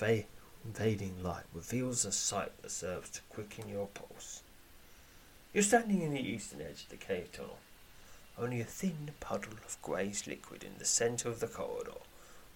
invading 0.62 1.22
light 1.22 1.44
reveals 1.54 2.04
a 2.04 2.12
sight 2.12 2.52
that 2.60 2.70
serves 2.70 3.08
to 3.08 3.22
quicken 3.30 3.66
your 3.66 3.86
pulse. 3.86 4.42
You're 5.54 5.62
standing 5.62 6.02
in 6.02 6.12
the 6.12 6.20
eastern 6.20 6.60
edge 6.60 6.82
of 6.82 6.90
the 6.90 6.96
cave 6.96 7.32
tunnel. 7.32 7.56
Only 8.38 8.60
a 8.60 8.64
thin 8.64 9.12
puddle 9.20 9.54
of 9.66 9.80
greyish 9.80 10.26
liquid 10.26 10.62
in 10.62 10.76
the 10.78 10.84
centre 10.84 11.30
of 11.30 11.40
the 11.40 11.46
corridor 11.46 12.02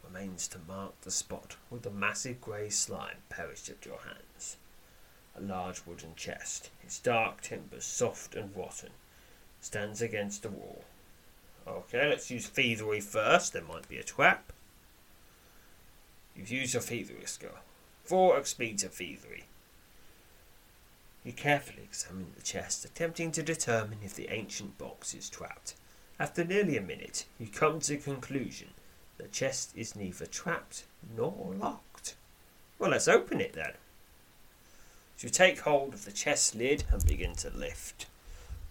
remains 0.05 0.47
to 0.49 0.59
mark 0.69 1.01
the 1.01 1.11
spot 1.11 1.57
where 1.71 1.81
the 1.81 1.91
massive 1.91 2.43
grey 2.43 2.69
slime 2.69 3.23
perished 3.31 3.71
at 3.71 3.87
your 3.87 4.01
hands. 4.01 4.59
A 5.35 5.41
large 5.41 5.87
wooden 5.87 6.15
chest, 6.15 6.69
its 6.83 6.99
dark 6.99 7.41
timbers 7.41 7.87
soft 7.87 8.35
and 8.35 8.55
rotten, 8.55 8.91
stands 9.63 10.03
against 10.03 10.43
the 10.43 10.51
wall. 10.51 10.85
Okay, 11.67 12.09
let's 12.09 12.31
use 12.31 12.47
thievery 12.47 13.01
first. 13.01 13.53
There 13.53 13.63
might 13.63 13.89
be 13.89 13.99
a 13.99 14.03
trap. 14.03 14.53
You've 16.37 16.51
used 16.51 16.75
your 16.75 16.83
thievery 16.83 17.27
skill. 17.27 17.59
Four 18.05 18.39
XP 18.39 18.79
to 18.79 18.89
thievery. 18.89 19.45
You 21.25 21.33
carefully 21.33 21.85
examine 21.85 22.33
the 22.35 22.43
chest, 22.43 22.85
attempting 22.85 23.31
to 23.33 23.43
determine 23.43 23.99
if 24.05 24.15
the 24.15 24.29
ancient 24.33 24.77
box 24.77 25.15
is 25.15 25.31
trapped. 25.31 25.75
After 26.19 26.45
nearly 26.45 26.77
a 26.77 26.83
minute, 26.83 27.27
you 27.39 27.47
come 27.47 27.81
to 27.81 27.93
the 27.93 27.99
conclusion 27.99 28.69
the 29.19 29.29
chest 29.29 29.73
is 29.77 29.95
neither 29.95 30.27
trapped 30.27 30.85
nor 31.17 31.55
locked. 31.57 32.17
Well, 32.79 32.91
let's 32.91 33.07
open 33.07 33.41
it 33.41 33.53
then. 33.53 33.73
You 35.21 35.29
take 35.29 35.61
hold 35.61 35.95
of 35.95 36.05
the 36.05 36.11
chest 36.11 36.57
lid 36.57 36.83
and 36.91 37.07
begin 37.07 37.35
to 37.37 37.51
lift. 37.51 38.07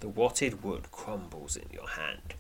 The 0.02 0.10
watted 0.10 0.62
wood 0.64 0.92
crumbles 0.92 1.56
in 1.56 1.68
your 1.72 1.88
hand. 1.88 2.34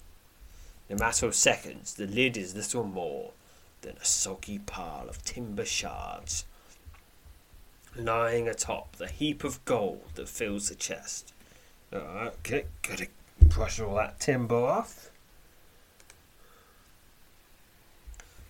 In 0.91 0.97
a 0.97 0.99
matter 0.99 1.25
of 1.25 1.35
seconds, 1.35 1.93
the 1.93 2.05
lid 2.05 2.35
is 2.35 2.53
little 2.53 2.83
more 2.83 3.31
than 3.79 3.95
a 3.95 4.03
soggy 4.03 4.59
pile 4.59 5.07
of 5.07 5.23
timber 5.23 5.63
shards 5.63 6.43
lying 7.95 8.49
atop 8.49 8.97
the 8.97 9.07
heap 9.07 9.45
of 9.45 9.63
gold 9.63 10.03
that 10.15 10.27
fills 10.27 10.67
the 10.67 10.75
chest. 10.75 11.31
Okay, 11.93 12.65
gotta 12.81 13.07
brush 13.39 13.79
all 13.79 13.95
that 13.95 14.19
timber 14.19 14.65
off. 14.65 15.11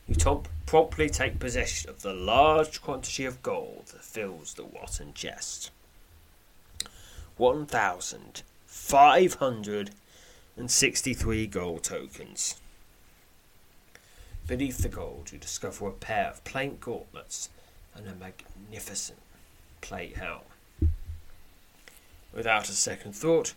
You 0.07 0.15
top, 0.15 0.47
promptly 0.65 1.11
take 1.11 1.37
possession 1.37 1.91
of 1.91 2.01
the 2.01 2.13
large 2.13 2.81
quantity 2.81 3.23
of 3.23 3.43
gold 3.43 3.91
that 3.93 4.03
fills 4.03 4.55
the 4.55 4.63
rotten 4.63 5.13
chest. 5.13 5.69
1,563 10.55 11.47
gold 11.47 11.83
tokens. 11.83 12.59
Beneath 14.47 14.79
the 14.79 14.89
gold, 14.89 15.31
you 15.31 15.37
discover 15.37 15.87
a 15.87 15.91
pair 15.91 16.27
of 16.27 16.43
plain 16.43 16.77
gauntlets 16.79 17.49
and 17.95 18.07
a 18.07 18.15
magnificent 18.15 19.19
plate 19.81 20.17
helm. 20.17 20.41
Without 22.33 22.69
a 22.69 22.73
second 22.73 23.13
thought, 23.13 23.53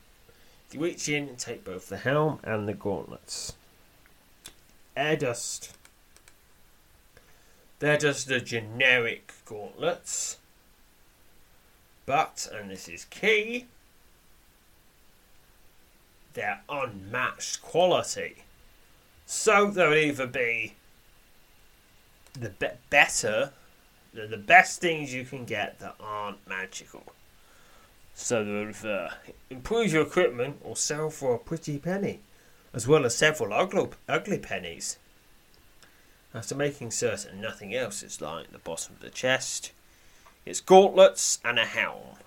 you 0.72 0.80
reach 0.80 1.08
in 1.08 1.28
and 1.28 1.38
take 1.38 1.64
both 1.64 1.88
the 1.88 1.98
helm 1.98 2.40
and 2.42 2.68
the 2.68 2.74
gauntlets. 2.74 3.54
Air 4.96 5.16
dust 5.16 5.72
they're 7.84 7.98
just 7.98 8.28
the 8.28 8.40
generic 8.40 9.32
gauntlets. 9.44 10.38
But, 12.06 12.48
and 12.50 12.70
this 12.70 12.88
is 12.88 13.04
key, 13.04 13.66
they're 16.34 16.60
unmatched 16.68 17.62
quality. 17.62 18.44
So 19.26 19.70
they'll 19.70 19.94
either 19.94 20.26
be 20.26 20.74
the 22.38 22.50
be- 22.50 22.66
better, 22.90 23.52
the, 24.12 24.26
the 24.26 24.36
best 24.36 24.80
things 24.80 25.14
you 25.14 25.24
can 25.24 25.44
get 25.44 25.78
that 25.78 25.94
aren't 25.98 26.46
magical. 26.48 27.04
So 28.14 28.44
they'll 28.44 28.68
either 28.68 29.10
uh, 29.10 29.32
improve 29.50 29.92
your 29.92 30.02
equipment 30.02 30.58
or 30.62 30.76
sell 30.76 31.10
for 31.10 31.34
a 31.34 31.38
pretty 31.38 31.78
penny, 31.78 32.20
as 32.72 32.86
well 32.86 33.04
as 33.04 33.16
several 33.16 33.52
ugly, 33.52 33.88
ugly 34.08 34.38
pennies. 34.38 34.98
After 36.34 36.54
making 36.54 36.90
certain 36.90 37.40
nothing 37.40 37.74
else 37.74 38.02
is 38.02 38.20
lying 38.20 38.46
at 38.46 38.52
the 38.52 38.58
bottom 38.58 38.94
of 38.94 39.00
the 39.00 39.10
chest, 39.10 39.72
it's 40.44 40.60
gauntlets 40.60 41.38
and 41.44 41.58
a 41.58 41.64
helm. 41.64 42.18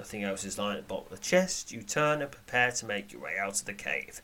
Nothing 0.00 0.24
else 0.24 0.44
is 0.44 0.56
lying 0.56 0.78
at 0.78 0.84
the 0.84 0.94
bottom 0.94 1.12
of 1.12 1.18
the 1.18 1.22
chest. 1.22 1.72
You 1.72 1.82
turn 1.82 2.22
and 2.22 2.30
prepare 2.30 2.70
to 2.70 2.86
make 2.86 3.12
your 3.12 3.20
way 3.20 3.36
out 3.38 3.60
of 3.60 3.66
the 3.66 3.74
cave, 3.74 4.22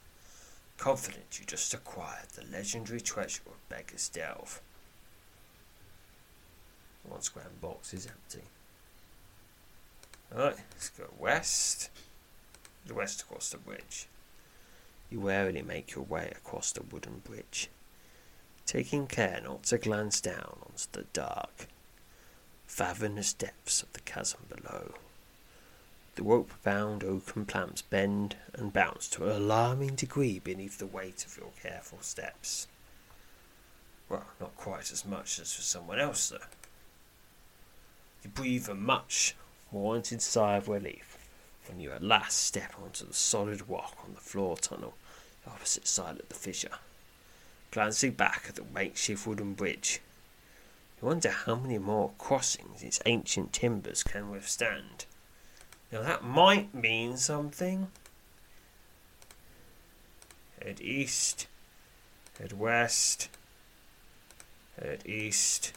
confident 0.79 1.39
you 1.39 1.45
just 1.45 1.75
acquired 1.75 2.31
the 2.31 2.51
legendary 2.51 2.99
treasure 2.99 3.43
of 3.45 3.69
Beggar's 3.69 4.09
Delve. 4.09 4.62
One 7.07 7.21
square 7.21 7.45
box 7.61 7.93
is 7.93 8.07
empty. 8.07 8.47
Alright, 10.35 10.57
let's 10.73 10.89
go 10.89 11.11
west. 11.19 11.91
The 12.87 12.95
west 12.95 13.21
across 13.21 13.51
the 13.51 13.59
bridge. 13.59 14.07
You 15.11 15.21
warily 15.21 15.61
make 15.61 15.95
your 15.95 16.05
way 16.05 16.33
across 16.35 16.73
the 16.73 16.85
wooden 16.85 17.19
bridge 17.23 17.69
taking 18.65 19.07
care 19.07 19.43
not 19.45 19.65
to 19.65 19.77
glance 19.77 20.23
down 20.23 20.57
onto 20.62 20.87
the 20.93 21.05
dark, 21.12 21.67
fathomless 22.67 23.35
depths 23.35 23.83
of 23.83 23.93
the 23.93 24.01
chasm 24.01 24.41
below. 24.49 24.95
The 26.16 26.22
rope 26.22 26.50
bound 26.64 27.05
oaken 27.05 27.46
planks 27.46 27.83
bend 27.83 28.37
and 28.55 28.72
bounce 28.72 29.09
to 29.11 29.24
an 29.24 29.31
alarming 29.31 29.94
degree 29.94 30.38
beneath 30.38 30.79
the 30.79 30.87
weight 30.87 31.24
of 31.24 31.37
your 31.37 31.52
careful 31.62 31.98
steps. 32.00 32.66
Well, 34.09 34.26
not 34.40 34.57
quite 34.57 34.90
as 34.90 35.05
much 35.05 35.38
as 35.38 35.55
for 35.55 35.62
someone 35.62 36.00
else, 36.00 36.31
though. 36.31 36.38
You 38.24 38.31
breathe 38.31 38.68
a 38.68 38.74
much 38.74 39.37
warranted 39.71 40.23
sigh 40.23 40.56
of 40.56 40.69
relief 40.69 41.19
when 41.69 41.81
you 41.81 41.92
at 41.92 42.02
last 42.02 42.38
step 42.38 42.73
onto 42.83 43.06
the 43.06 43.14
solid 43.14 43.69
rock 43.69 43.96
on 44.04 44.14
the 44.14 44.21
floor 44.21 44.56
tunnel 44.56 44.94
the 45.44 45.50
opposite 45.50 45.87
side 45.87 46.19
of 46.19 46.29
the 46.29 46.35
fissure 46.35 46.79
glancing 47.77 48.12
back 48.12 48.46
at 48.48 48.54
the 48.54 48.64
makeshift 48.75 49.27
wooden 49.27 49.52
bridge. 49.52 50.00
You 51.00 51.08
wonder 51.08 51.31
how 51.31 51.56
many 51.56 51.77
more 51.77 52.12
crossings 52.17 52.83
its 52.83 53.00
ancient 53.04 53.52
timbers 53.52 54.02
can 54.02 54.31
withstand. 54.31 55.04
Now 55.97 56.03
that 56.03 56.23
might 56.23 56.75
mean 56.75 57.17
something. 57.17 57.88
Head 60.63 60.79
east, 60.79 61.47
head 62.38 62.53
west, 62.53 63.31
head 64.79 65.07
east. 65.07 65.73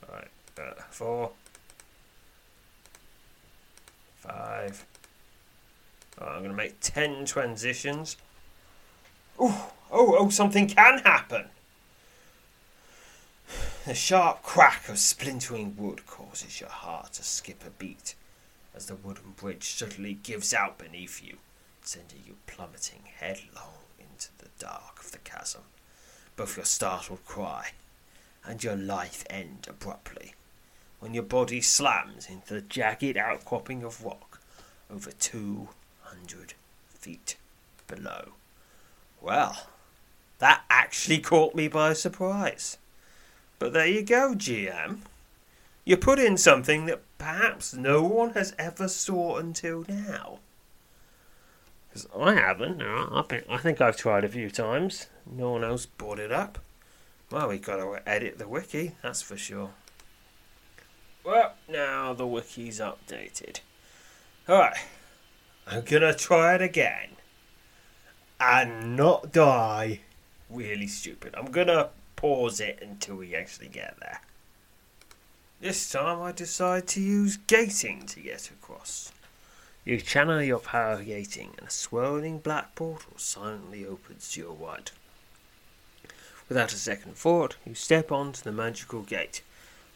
Alright, 0.00 0.28
uh, 0.56 0.80
four, 0.90 1.32
five. 4.14 4.86
I'm 6.20 6.38
going 6.38 6.50
to 6.50 6.54
make 6.56 6.78
ten 6.80 7.24
transitions. 7.24 8.16
Oh, 9.40 9.72
oh, 9.90 10.14
oh, 10.16 10.28
something 10.28 10.68
can 10.68 10.98
happen. 11.00 11.46
The 13.84 13.94
sharp 13.94 14.42
crack 14.42 14.88
of 14.88 14.98
splintering 14.98 15.76
wood 15.76 16.06
causes 16.06 16.60
your 16.60 16.70
heart 16.70 17.12
to 17.14 17.22
skip 17.22 17.64
a 17.64 17.70
beat 17.70 18.14
as 18.74 18.86
the 18.86 18.96
wooden 18.96 19.32
bridge 19.36 19.64
suddenly 19.64 20.14
gives 20.14 20.52
out 20.52 20.78
beneath 20.78 21.22
you, 21.22 21.38
sending 21.82 22.22
you 22.26 22.36
plummeting 22.46 23.02
headlong 23.18 23.84
into 23.98 24.28
the 24.38 24.48
dark 24.58 25.00
of 25.00 25.12
the 25.12 25.18
chasm. 25.18 25.62
Both 26.34 26.56
your 26.56 26.66
startled 26.66 27.24
cry 27.24 27.70
and 28.44 28.62
your 28.62 28.76
life 28.76 29.24
end 29.30 29.66
abruptly 29.68 30.34
when 30.98 31.14
your 31.14 31.22
body 31.22 31.60
slams 31.60 32.28
into 32.28 32.54
the 32.54 32.60
jagged 32.60 33.16
outcropping 33.16 33.82
of 33.82 34.04
rock 34.04 34.40
over 34.90 35.12
two 35.12 35.68
hundred 36.02 36.54
feet 36.88 37.36
below. 37.86 38.32
Well, 39.20 39.68
that 40.38 40.64
actually 40.68 41.18
caught 41.18 41.54
me 41.54 41.68
by 41.68 41.92
surprise. 41.92 42.78
But 43.58 43.72
there 43.72 43.86
you 43.86 44.02
go, 44.02 44.34
GM. 44.34 44.98
You 45.84 45.96
put 45.96 46.18
in 46.18 46.36
something 46.36 46.86
that 46.86 47.02
perhaps 47.16 47.72
no 47.74 48.02
one 48.02 48.30
has 48.30 48.54
ever 48.58 48.88
saw 48.88 49.36
until 49.36 49.84
now. 49.88 50.40
Because 51.88 52.08
I 52.18 52.34
haven't. 52.34 52.82
I 52.82 53.22
think, 53.22 53.44
I 53.48 53.56
think 53.56 53.80
I've 53.80 53.96
tried 53.96 54.24
a 54.24 54.28
few 54.28 54.50
times. 54.50 55.06
No 55.24 55.52
one 55.52 55.64
else 55.64 55.86
brought 55.86 56.18
it 56.18 56.32
up. 56.32 56.58
Well, 57.30 57.48
we've 57.48 57.62
got 57.62 57.76
to 57.76 58.00
edit 58.06 58.38
the 58.38 58.48
wiki, 58.48 58.92
that's 59.02 59.22
for 59.22 59.36
sure. 59.36 59.70
Well, 61.24 61.54
now 61.68 62.12
the 62.12 62.26
wiki's 62.26 62.78
updated. 62.78 63.60
Alright, 64.48 64.76
I'm 65.66 65.82
gonna 65.82 66.14
try 66.14 66.54
it 66.54 66.62
again. 66.62 67.16
And 68.38 68.94
not 68.94 69.32
die. 69.32 70.00
Really 70.48 70.86
stupid. 70.86 71.34
I'm 71.36 71.50
gonna 71.50 71.88
pause 72.16 72.60
it 72.60 72.78
until 72.82 73.16
we 73.16 73.34
actually 73.34 73.68
get 73.68 73.96
there. 74.00 74.20
This 75.60 75.90
time 75.90 76.20
I 76.20 76.32
decide 76.32 76.86
to 76.88 77.00
use 77.00 77.36
gating 77.36 78.06
to 78.06 78.20
get 78.20 78.50
across. 78.50 79.12
You 79.84 80.00
channel 80.00 80.42
your 80.42 80.58
power 80.58 81.02
gating 81.02 81.54
and 81.58 81.68
a 81.68 81.70
swirling 81.70 82.38
black 82.38 82.74
portal 82.74 83.12
silently 83.16 83.86
opens 83.86 84.32
to 84.32 84.40
your 84.40 84.54
right. 84.54 84.90
Without 86.48 86.72
a 86.72 86.76
second 86.76 87.16
thought, 87.16 87.56
you 87.64 87.74
step 87.74 88.12
onto 88.12 88.42
the 88.42 88.52
magical 88.52 89.02
gate 89.02 89.42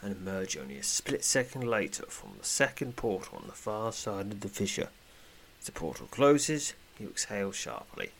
and 0.03 0.17
emerge 0.17 0.57
only 0.57 0.79
a 0.79 0.83
split 0.83 1.25
second 1.25 1.69
later 1.69 2.05
from 2.07 2.31
the 2.39 2.45
second 2.45 2.97
portal 2.97 3.39
on 3.39 3.47
the 3.47 3.53
far 3.53 3.93
side 3.93 4.33
of 4.33 4.41
the 4.41 4.49
fissure. 4.49 4.89
As 5.61 5.67
the 5.67 5.73
portal 5.73 6.09
closes, 6.11 6.75
you 6.99 7.09
exhale 7.09 7.53
sharply, 7.53 8.11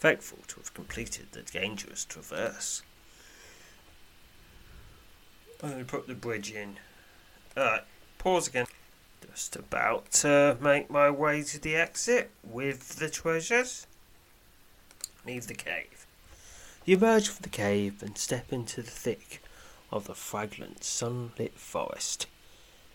thankful 0.00 0.38
to 0.48 0.56
have 0.56 0.74
completed 0.74 1.26
the 1.32 1.42
dangerous 1.42 2.04
traverse. 2.04 2.82
I'm 5.62 5.70
going 5.70 5.84
to 5.84 5.90
put 5.90 6.08
the 6.08 6.14
bridge 6.14 6.50
in. 6.50 6.76
Alright, 7.56 7.84
pause 8.18 8.48
again. 8.48 8.66
Just 9.30 9.54
about 9.54 10.10
to 10.12 10.58
make 10.60 10.90
my 10.90 11.08
way 11.08 11.42
to 11.44 11.60
the 11.60 11.76
exit 11.76 12.30
with 12.42 12.96
the 12.96 13.08
treasures. 13.08 13.86
Leave 15.24 15.46
the 15.46 15.54
cave. 15.54 16.06
You 16.84 16.96
emerge 16.96 17.28
from 17.28 17.42
the 17.42 17.48
cave 17.48 18.02
and 18.02 18.18
step 18.18 18.52
into 18.52 18.82
the 18.82 18.90
thick 18.90 19.40
of 19.92 20.06
the 20.06 20.14
fragrant, 20.14 20.82
sunlit 20.82 21.56
forest. 21.56 22.26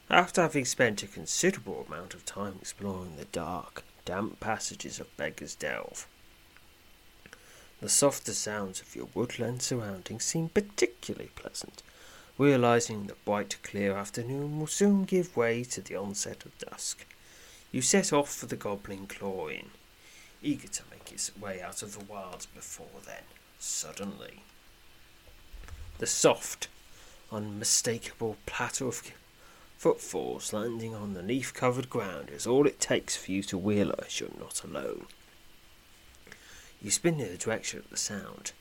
After 0.10 0.42
having 0.42 0.66
spent 0.66 1.04
a 1.04 1.08
considerable 1.08 1.86
amount 1.88 2.14
of 2.14 2.26
time 2.26 2.58
exploring 2.60 3.16
the 3.16 3.26
dark, 3.26 3.84
damp 4.04 4.42
passages 4.42 5.00
of 5.00 5.16
Beggar's 5.16 5.56
Delve, 5.56 6.06
the 7.80 7.90
softer 7.90 8.34
sounds 8.34 8.82
of 8.82 8.96
your 8.96 9.08
woodland 9.14 9.62
surroundings 9.62 10.26
seem 10.26 10.50
particularly 10.50 11.30
pleasant, 11.36 11.84
realizing 12.38 13.08
that 13.08 13.24
bright, 13.26 13.58
clear 13.64 13.96
afternoon 13.96 14.60
will 14.60 14.68
soon 14.68 15.04
give 15.06 15.36
way 15.36 15.64
to 15.64 15.82
the 15.82 15.96
onset 15.96 16.46
of 16.46 16.58
dusk. 16.60 17.06
You 17.72 17.82
set 17.82 18.14
off 18.14 18.34
for 18.34 18.46
the 18.46 18.56
Goblin 18.56 19.08
Claw 19.08 19.50
Inn, 19.50 19.70
eager 20.42 20.68
to 20.68 20.84
make 20.92 21.12
its 21.12 21.36
way 21.38 21.62
out 21.62 21.82
of 21.82 21.98
the 21.98 22.06
wilds 22.06 22.46
before 22.46 23.02
then. 23.06 23.24
Suddenly, 23.60 24.44
the 25.98 26.08
soft, 26.08 26.68
unmistakable 27.32 28.38
platter 28.46 28.86
of 28.86 29.12
footfalls 29.78 30.54
landing 30.54 30.94
on 30.96 31.14
the 31.14 31.22
leaf 31.22 31.54
covered 31.54 31.90
ground 31.90 32.30
is 32.30 32.48
all 32.48 32.68
it 32.68 32.80
takes 32.80 33.16
for 33.16 33.32
you 33.32 33.44
to 33.44 33.58
realize 33.58 34.20
you're 34.20 34.30
not 34.40 34.64
alone. 34.64 35.08
You 36.82 36.92
spin 36.92 37.20
in 37.20 37.32
the 37.32 37.38
direction 37.38 37.80
of 37.80 37.90
the 37.90 37.98
sound 37.98 38.52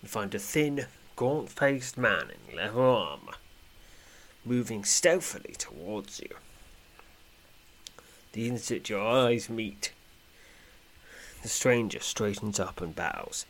and 0.00 0.10
find 0.10 0.34
a 0.34 0.38
thin, 0.38 0.86
gaunt 1.22 1.48
faced 1.48 1.96
man 1.96 2.32
in 2.32 2.56
leather 2.56 2.80
armour 2.82 3.34
moving 4.44 4.82
stealthily 4.82 5.54
towards 5.56 6.18
you. 6.18 6.34
The 8.32 8.48
instant 8.48 8.90
your 8.90 9.06
eyes 9.06 9.48
meet, 9.48 9.92
the 11.42 11.48
stranger 11.48 12.00
straightens 12.00 12.58
up 12.58 12.80
and 12.80 12.96
bows, 12.96 13.46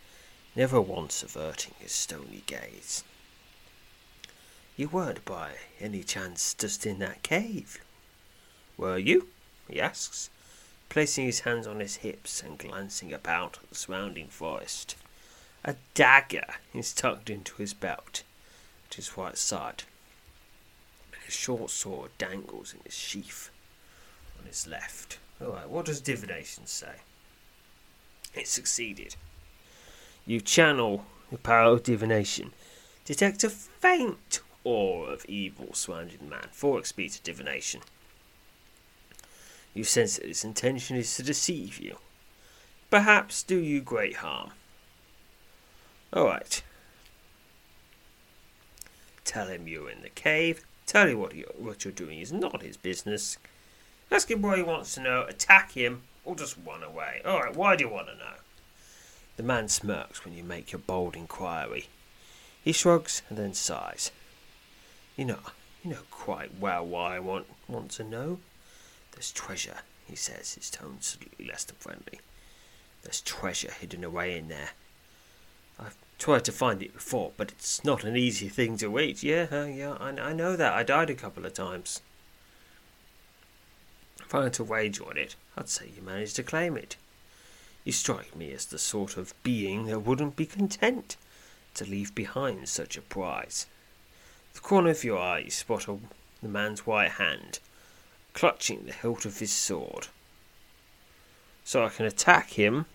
never 0.54 0.82
once 0.82 1.22
averting 1.22 1.72
his 1.78 1.92
stony 1.92 2.42
gaze. 2.44 3.04
You 4.76 4.88
weren't 4.88 5.24
by 5.24 5.52
any 5.80 6.02
chance 6.02 6.52
just 6.52 6.84
in 6.84 6.98
that 6.98 7.22
cave, 7.22 7.80
were 8.76 8.98
you? 8.98 9.28
he 9.66 9.80
asks, 9.80 10.28
placing 10.90 11.24
his 11.24 11.40
hands 11.40 11.66
on 11.66 11.80
his 11.80 11.96
hips 11.96 12.42
and 12.42 12.58
glancing 12.58 13.14
about 13.14 13.60
at 13.62 13.70
the 13.70 13.74
surrounding 13.74 14.28
forest. 14.28 14.94
A 15.64 15.76
dagger 15.94 16.56
is 16.74 16.92
tucked 16.92 17.30
into 17.30 17.54
his 17.56 17.72
belt 17.72 18.24
at 18.88 18.94
his 18.94 19.16
right 19.16 19.38
side, 19.38 19.84
and 21.12 21.22
a 21.26 21.30
short 21.30 21.70
sword 21.70 22.10
dangles 22.18 22.74
in 22.74 22.80
his 22.84 22.94
sheath 22.94 23.50
on 24.40 24.46
his 24.46 24.66
left. 24.66 25.18
Alright, 25.40 25.68
what 25.68 25.86
does 25.86 26.00
divination 26.00 26.66
say? 26.66 26.96
It 28.34 28.48
succeeded. 28.48 29.16
You 30.26 30.40
channel 30.40 31.06
the 31.30 31.38
power 31.38 31.72
of 31.72 31.84
divination, 31.84 32.52
detect 33.04 33.44
a 33.44 33.50
faint 33.50 34.40
or 34.64 35.10
of 35.10 35.24
evil 35.26 35.74
surrounding 35.74 36.18
the 36.18 36.24
man. 36.24 36.48
4 36.50 36.80
XP 36.80 37.14
to 37.14 37.22
divination. 37.22 37.82
You 39.74 39.84
sense 39.84 40.16
that 40.16 40.26
his 40.26 40.44
intention 40.44 40.96
is 40.96 41.16
to 41.16 41.22
deceive 41.22 41.78
you. 41.78 41.98
Perhaps 42.90 43.42
do 43.42 43.56
you 43.56 43.80
great 43.80 44.16
harm. 44.16 44.50
Alright. 46.14 46.62
Tell 49.24 49.46
him 49.46 49.66
you're 49.66 49.90
in 49.90 50.02
the 50.02 50.10
cave. 50.10 50.64
Tell 50.86 51.06
him 51.06 51.20
what, 51.20 51.34
you, 51.34 51.46
what 51.56 51.84
you're 51.84 51.92
doing 51.92 52.20
is 52.20 52.32
not 52.32 52.62
his 52.62 52.76
business. 52.76 53.38
Ask 54.10 54.30
him 54.30 54.42
what 54.42 54.58
he 54.58 54.62
wants 54.62 54.94
to 54.94 55.00
know. 55.00 55.24
Attack 55.28 55.72
him 55.72 56.02
or 56.24 56.36
just 56.36 56.56
run 56.66 56.82
away. 56.82 57.22
Alright, 57.24 57.56
why 57.56 57.76
do 57.76 57.84
you 57.84 57.90
want 57.90 58.08
to 58.08 58.14
know? 58.14 58.34
The 59.36 59.42
man 59.42 59.68
smirks 59.68 60.24
when 60.24 60.34
you 60.34 60.44
make 60.44 60.72
your 60.72 60.80
bold 60.80 61.16
inquiry. 61.16 61.88
He 62.62 62.72
shrugs 62.72 63.22
and 63.28 63.38
then 63.38 63.54
sighs. 63.54 64.10
You 65.16 65.24
know, 65.24 65.38
you 65.82 65.90
know 65.90 66.02
quite 66.10 66.60
well 66.60 66.86
why 66.86 67.16
I 67.16 67.20
want 67.20 67.46
want 67.66 67.90
to 67.92 68.04
know. 68.04 68.38
There's 69.12 69.32
treasure, 69.32 69.78
he 70.06 70.16
says, 70.16 70.54
his 70.54 70.70
tone 70.70 70.98
slightly 71.00 71.46
less 71.46 71.64
than 71.64 71.76
friendly. 71.76 72.20
There's 73.02 73.20
treasure 73.20 73.72
hidden 73.72 74.04
away 74.04 74.38
in 74.38 74.48
there. 74.48 74.70
I've 75.87 75.97
tried 76.18 76.45
to 76.45 76.53
find 76.53 76.83
it 76.83 76.95
before, 76.95 77.33
but 77.37 77.51
it's 77.51 77.85
not 77.85 78.05
an 78.05 78.16
easy 78.16 78.49
thing 78.49 78.76
to 78.78 78.89
reach. 78.89 79.22
Yeah, 79.22 79.47
uh, 79.51 79.64
yeah, 79.64 79.97
I, 79.99 80.11
I 80.11 80.33
know 80.33 80.57
that. 80.57 80.72
I 80.72 80.83
died 80.83 81.11
a 81.11 81.14
couple 81.14 81.45
of 81.45 81.55
times. 81.55 82.01
If 84.20 84.35
I 84.35 84.45
had 84.45 84.55
to 84.55 84.64
wager 84.64 85.05
on 85.05 85.18
it, 85.18 85.37
I'd 85.57 85.68
say 85.68 85.91
you 85.95 86.03
managed 86.03 86.37
to 86.37 86.43
claim 86.43 86.76
it. 86.76 86.97
You 87.85 87.93
strike 87.93 88.37
me 88.37 88.53
as 88.53 88.66
the 88.66 88.78
sort 88.78 89.16
of 89.16 89.35
being 89.43 89.87
that 89.87 90.01
wouldn't 90.01 90.37
be 90.37 90.47
content 90.47 91.16
to 91.74 91.85
leave 91.85 92.14
behind 92.14 92.68
such 92.68 92.97
a 92.97 93.03
prize. 93.03 93.66
The 94.55 94.61
corner 94.61 94.91
of 94.91 95.05
your 95.05 95.18
eye 95.18 95.41
you 95.41 95.51
spot 95.51 95.89
a, 95.89 95.99
the 96.43 96.49
man's 96.49 96.87
white 96.87 97.12
hand 97.12 97.59
clutching 98.35 98.87
the 98.87 98.93
hilt 98.93 99.24
of 99.24 99.39
his 99.39 99.53
sword. 99.53 100.09
So 101.64 101.85
I 101.85 101.89
can 101.91 102.07
attack 102.07 102.51
him 102.51 102.87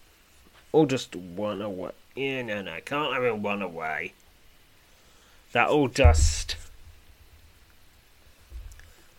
or 0.71 0.85
just 0.85 1.15
run 1.35 1.61
away. 1.61 1.91
Yeah, 2.17 2.41
no, 2.41 2.63
no, 2.63 2.79
can't 2.83 3.13
have 3.13 3.23
him 3.23 3.43
run 3.43 3.61
away. 3.61 4.13
That'll 5.51 5.87
just. 5.87 6.55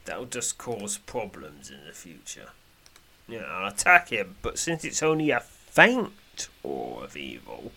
That'll 0.05 0.27
just 0.27 0.59
cause 0.59 0.99
problems 0.99 1.71
in 1.71 1.87
the 1.87 1.93
future. 1.93 2.49
Yeah, 3.29 3.45
I'll 3.49 3.69
attack 3.69 4.09
him, 4.09 4.35
but 4.43 4.59
since 4.59 4.85
it's 4.85 5.01
only 5.01 5.31
a 5.31 5.39
faint 5.39 6.49
awe 6.65 6.99
of 7.05 7.17
evil, 7.17 7.71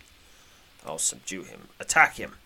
I'll 0.88 0.97
subdue 0.97 1.43
him. 1.43 1.67
Attack 1.80 2.15
him. 2.15 2.38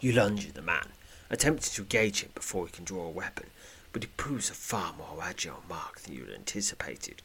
You 0.00 0.10
lunge 0.10 0.48
at 0.48 0.54
the 0.54 0.62
man, 0.62 0.88
attempting 1.30 1.72
to 1.74 1.82
engage 1.82 2.22
him 2.22 2.30
before 2.34 2.66
he 2.66 2.72
can 2.72 2.84
draw 2.84 3.06
a 3.06 3.10
weapon, 3.10 3.46
but 3.92 4.02
he 4.02 4.08
proves 4.16 4.50
a 4.50 4.54
far 4.54 4.92
more 4.94 5.22
agile 5.22 5.62
mark 5.68 6.00
than 6.00 6.14
you 6.14 6.24
had 6.24 6.34
anticipated. 6.34 7.22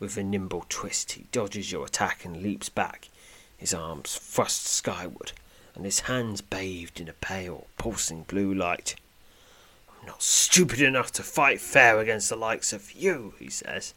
With 0.00 0.16
a 0.16 0.24
nimble 0.24 0.64
twist, 0.70 1.12
he 1.12 1.26
dodges 1.30 1.70
your 1.70 1.84
attack 1.84 2.24
and 2.24 2.42
leaps 2.42 2.70
back, 2.70 3.08
his 3.58 3.74
arms 3.74 4.16
thrust 4.16 4.66
skyward, 4.66 5.32
and 5.74 5.84
his 5.84 6.00
hands 6.00 6.40
bathed 6.40 7.00
in 7.00 7.08
a 7.08 7.12
pale, 7.12 7.66
pulsing 7.76 8.22
blue 8.22 8.54
light. 8.54 8.94
I'm 10.00 10.06
not 10.06 10.22
stupid 10.22 10.80
enough 10.80 11.12
to 11.12 11.22
fight 11.22 11.60
fair 11.60 11.98
against 11.98 12.28
the 12.28 12.36
likes 12.36 12.72
of 12.72 12.92
you, 12.92 13.34
he 13.38 13.50
says, 13.50 13.94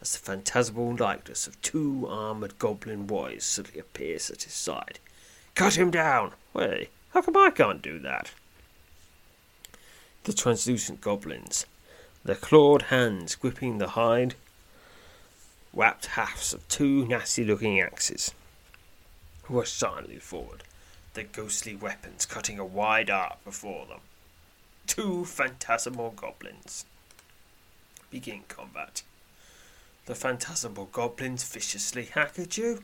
as 0.00 0.12
the 0.12 0.18
phantasmal 0.18 0.94
likeness 0.96 1.46
of 1.46 1.60
two 1.62 2.06
armoured 2.08 2.58
goblin 2.58 3.06
boys 3.06 3.44
suddenly 3.44 3.80
appears 3.80 4.30
at 4.30 4.44
his 4.44 4.54
side. 4.54 4.98
Cut 5.54 5.76
him 5.76 5.90
down! 5.90 6.32
Wait, 6.54 6.88
how 7.10 7.22
come 7.22 7.36
I 7.36 7.50
can't 7.50 7.82
do 7.82 7.98
that? 7.98 8.30
The 10.24 10.32
translucent 10.32 11.00
goblins, 11.00 11.66
their 12.24 12.36
clawed 12.36 12.82
hands 12.82 13.34
gripping 13.34 13.78
the 13.78 13.88
hide, 13.88 14.36
wrapped 15.72 16.06
halves 16.06 16.52
of 16.52 16.66
two 16.68 17.06
nasty 17.06 17.44
looking 17.44 17.80
axes, 17.80 18.32
rushed 19.48 19.76
silently 19.76 20.18
forward, 20.18 20.62
their 21.14 21.24
ghostly 21.24 21.74
weapons 21.74 22.26
cutting 22.26 22.58
a 22.58 22.64
wide 22.64 23.10
arc 23.10 23.42
before 23.44 23.86
them. 23.86 24.00
Two 24.86 25.24
phantasmal 25.24 26.10
goblins. 26.10 26.84
Begin 28.10 28.42
combat. 28.48 29.02
The 30.06 30.14
phantasmal 30.14 30.86
goblins 30.86 31.44
viciously 31.44 32.06
hack 32.06 32.38
at 32.38 32.56
you. 32.56 32.82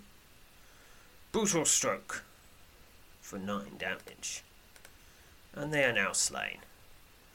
Brutal 1.32 1.64
stroke 1.64 2.24
for 3.20 3.38
nine 3.38 3.76
damage. 3.78 4.42
And 5.54 5.72
they 5.72 5.84
are 5.84 5.92
now 5.92 6.12
slain, 6.12 6.58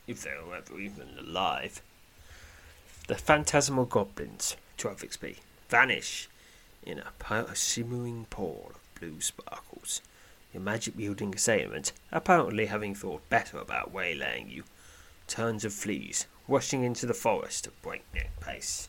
if 0.07 0.23
they 0.23 0.31
were 0.31 0.55
ever 0.55 0.79
even 0.79 1.09
alive. 1.19 1.81
The 3.07 3.15
phantasmal 3.15 3.85
goblins, 3.85 4.55
12 4.77 5.01
XP, 5.01 5.37
vanish 5.69 6.29
in 6.85 6.99
a 6.99 7.55
shimmering 7.55 8.25
pool 8.29 8.73
blue 9.03 9.21
sparkles. 9.21 10.01
Your 10.53 10.61
magic 10.61 10.95
wielding 10.95 11.33
assailant, 11.33 11.91
apparently 12.11 12.67
having 12.67 12.95
thought 12.95 13.27
better 13.29 13.57
about 13.57 13.91
waylaying 13.91 14.49
you, 14.49 14.63
turns 15.27 15.63
and 15.63 15.73
flees, 15.73 16.27
rushing 16.47 16.83
into 16.83 17.05
the 17.05 17.13
forest 17.13 17.67
at 17.67 17.81
breakneck 17.81 18.39
pace. 18.39 18.87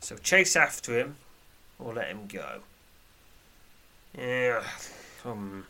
So 0.00 0.16
chase 0.16 0.54
after 0.54 0.96
him, 0.98 1.16
or 1.78 1.94
let 1.94 2.08
him 2.08 2.26
go. 2.28 2.60
Yeah, 4.16 4.62
um, 5.24 5.66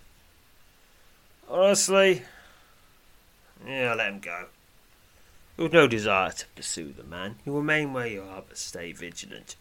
honestly, 1.48 2.22
yeah, 3.66 3.94
let 3.94 4.12
him 4.12 4.20
go. 4.20 4.46
With 5.56 5.72
no 5.72 5.88
desire 5.88 6.30
to 6.30 6.46
pursue 6.54 6.92
the 6.92 7.02
man, 7.02 7.36
you 7.44 7.56
remain 7.56 7.92
where 7.92 8.06
you 8.06 8.22
are, 8.22 8.42
but 8.46 8.58
stay 8.58 8.92
vigilant. 8.92 9.56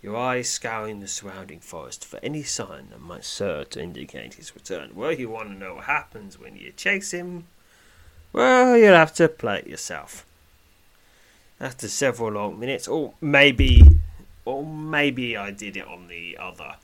Your 0.00 0.16
eyes 0.16 0.48
scouring 0.48 1.00
the 1.00 1.08
surrounding 1.08 1.58
forest 1.58 2.04
for 2.04 2.20
any 2.22 2.44
sign 2.44 2.90
that 2.90 3.00
might 3.00 3.24
serve 3.24 3.70
to 3.70 3.82
indicate 3.82 4.34
his 4.34 4.54
return. 4.54 4.92
Well, 4.94 5.12
you 5.12 5.28
want 5.28 5.48
to 5.48 5.54
know 5.54 5.74
what 5.76 5.84
happens 5.84 6.38
when 6.38 6.56
you 6.56 6.72
chase 6.72 7.10
him? 7.10 7.46
Well, 8.32 8.76
you'll 8.76 8.94
have 8.94 9.14
to 9.14 9.28
play 9.28 9.58
it 9.58 9.66
yourself. 9.66 10.24
After 11.60 11.88
several 11.88 12.32
long 12.32 12.60
minutes, 12.60 12.86
or 12.86 13.14
maybe, 13.20 13.82
or 14.44 14.64
maybe 14.64 15.36
I 15.36 15.50
did 15.50 15.76
it 15.76 15.86
on 15.86 16.06
the 16.06 16.38
other, 16.38 16.76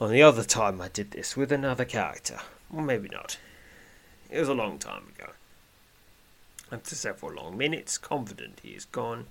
on 0.00 0.10
the 0.10 0.22
other 0.22 0.42
time 0.42 0.80
I 0.80 0.88
did 0.88 1.12
this 1.12 1.36
with 1.36 1.52
another 1.52 1.84
character, 1.84 2.40
or 2.74 2.82
maybe 2.82 3.08
not. 3.08 3.38
It 4.28 4.40
was 4.40 4.48
a 4.48 4.54
long 4.54 4.78
time 4.78 5.04
ago. 5.16 5.30
After 6.72 6.96
several 6.96 7.34
long 7.34 7.56
minutes, 7.56 7.98
confident 7.98 8.58
he 8.64 8.70
is 8.70 8.86
gone, 8.86 9.26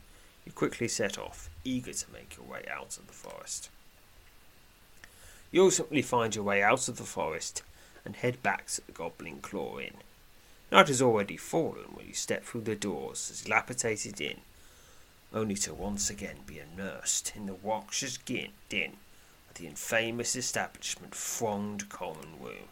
you 0.45 0.53
quickly 0.53 0.87
set 0.87 1.17
off, 1.17 1.49
eager 1.63 1.93
to 1.93 2.11
make 2.11 2.37
your 2.37 2.45
way 2.45 2.65
out 2.71 2.97
of 2.97 3.07
the 3.07 3.13
forest. 3.13 3.69
You 5.51 5.63
ultimately 5.63 6.01
find 6.01 6.35
your 6.35 6.43
way 6.43 6.63
out 6.63 6.87
of 6.87 6.97
the 6.97 7.03
forest 7.03 7.61
and 8.05 8.15
head 8.15 8.41
back 8.41 8.67
to 8.67 8.85
the 8.85 8.91
Goblin 8.91 9.39
Claw 9.41 9.79
Inn. 9.79 9.97
Night 10.71 10.87
has 10.87 11.01
already 11.01 11.37
fallen 11.37 11.93
when 11.93 12.07
you 12.07 12.13
step 12.13 12.43
through 12.43 12.61
the 12.61 12.75
doors 12.75 13.29
the 13.29 13.45
dilapidated 13.45 14.19
inn, 14.19 14.41
only 15.31 15.55
to 15.55 15.73
once 15.73 16.09
again 16.09 16.37
be 16.47 16.59
immersed 16.59 17.33
in 17.35 17.45
the 17.45 17.53
Watcher's 17.53 18.17
din 18.17 18.51
of 18.69 19.55
the 19.55 19.67
infamous 19.67 20.35
establishment 20.35 21.13
thronged 21.13 21.89
common 21.89 22.39
room. 22.41 22.69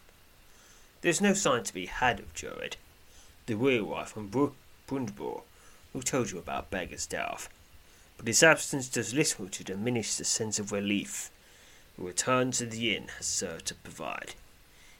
There 1.00 1.10
is 1.10 1.20
no 1.20 1.34
sign 1.34 1.62
to 1.64 1.74
be 1.74 1.86
had 1.86 2.18
of 2.18 2.34
Jored, 2.34 2.76
the 3.46 3.54
real 3.54 4.04
from 4.04 4.28
Br- 4.28 4.46
Brundbor, 4.88 5.42
who 5.92 6.02
told 6.02 6.30
you 6.30 6.38
about 6.38 6.70
Beggar's 6.70 7.06
Delve, 7.06 7.48
but 8.22 8.28
his 8.28 8.44
absence 8.44 8.88
does 8.88 9.12
little 9.12 9.48
to 9.48 9.64
diminish 9.64 10.14
the 10.14 10.24
sense 10.24 10.60
of 10.60 10.70
relief 10.70 11.28
the 11.98 12.04
return 12.04 12.52
to 12.52 12.64
the 12.64 12.94
inn 12.94 13.08
has 13.16 13.26
served 13.26 13.66
to 13.66 13.74
provide. 13.74 14.34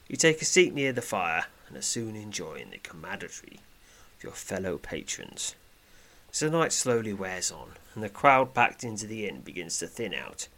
You 0.09 0.17
take 0.17 0.41
a 0.41 0.45
seat 0.45 0.73
near 0.73 0.91
the 0.91 1.01
fire 1.01 1.45
and 1.69 1.77
are 1.77 1.81
soon 1.81 2.17
enjoying 2.17 2.71
the 2.71 2.79
camaraderie 2.79 3.61
of 4.17 4.23
your 4.23 4.33
fellow 4.33 4.77
patrons. 4.77 5.55
As 6.33 6.41
the 6.41 6.49
night 6.49 6.73
slowly 6.73 7.13
wears 7.13 7.49
on 7.49 7.71
and 7.95 8.03
the 8.03 8.09
crowd 8.09 8.53
packed 8.53 8.83
into 8.83 9.07
the 9.07 9.25
inn 9.25 9.39
begins 9.39 9.79
to 9.79 9.87
thin 9.87 10.13
out, 10.13 10.49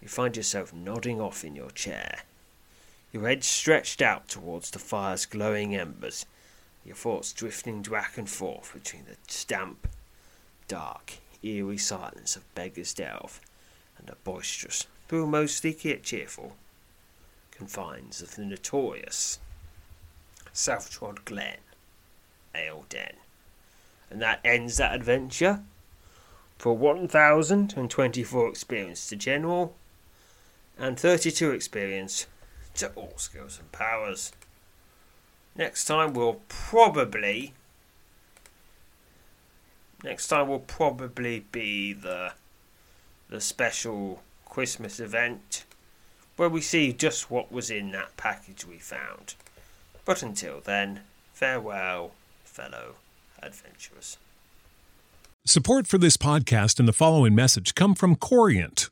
you 0.00 0.08
find 0.08 0.36
yourself 0.36 0.74
nodding 0.74 1.20
off 1.20 1.44
in 1.44 1.54
your 1.54 1.70
chair, 1.70 2.22
your 3.12 3.28
head 3.28 3.44
stretched 3.44 4.02
out 4.02 4.26
towards 4.26 4.72
the 4.72 4.80
fire's 4.80 5.24
glowing 5.24 5.76
embers, 5.76 6.26
your 6.84 6.96
thoughts 6.96 7.32
drifting 7.32 7.80
back 7.82 8.18
and 8.18 8.28
forth 8.28 8.72
between 8.74 9.04
the 9.04 9.16
damp, 9.46 9.86
dark, 10.66 11.18
eerie 11.42 11.78
silence 11.78 12.36
of 12.36 12.54
Beggar's 12.54 12.94
Delve 12.94 13.40
and 13.98 14.06
the 14.06 14.16
boisterous, 14.24 14.86
though 15.08 15.26
mostly 15.26 15.72
cheerful, 15.74 16.56
confines 17.50 18.22
of 18.22 18.36
the 18.36 18.44
notorious 18.44 19.38
Southtrod 20.54 21.24
Glen 21.24 21.58
Ale 22.54 22.84
Den. 22.88 23.14
And 24.10 24.20
that 24.20 24.40
ends 24.44 24.76
that 24.76 24.94
adventure. 24.94 25.62
For 26.58 26.76
1024 26.76 28.48
experience 28.48 29.08
to 29.08 29.16
general, 29.16 29.74
and 30.78 30.98
32 30.98 31.50
experience 31.50 32.26
to 32.74 32.90
all 32.94 33.14
skills 33.16 33.58
and 33.58 33.70
powers. 33.72 34.32
Next 35.56 35.84
time 35.86 36.12
we'll 36.12 36.40
probably 36.48 37.54
next 40.02 40.28
time 40.28 40.48
will 40.48 40.58
probably 40.60 41.44
be 41.52 41.92
the 41.92 42.32
the 43.28 43.40
special 43.40 44.22
Christmas 44.44 45.00
event 45.00 45.64
where 46.36 46.48
we 46.48 46.60
see 46.60 46.92
just 46.92 47.30
what 47.30 47.50
was 47.50 47.70
in 47.70 47.92
that 47.92 48.16
package 48.16 48.66
we 48.66 48.78
found. 48.78 49.34
But 50.04 50.22
until 50.22 50.60
then, 50.60 51.00
farewell, 51.32 52.12
fellow 52.44 52.96
adventurers. 53.42 54.18
Support 55.44 55.86
for 55.86 55.98
this 55.98 56.16
podcast 56.16 56.78
and 56.78 56.86
the 56.86 56.92
following 56.92 57.34
message 57.34 57.74
come 57.74 57.94
from 57.94 58.16
Corient. 58.16 58.91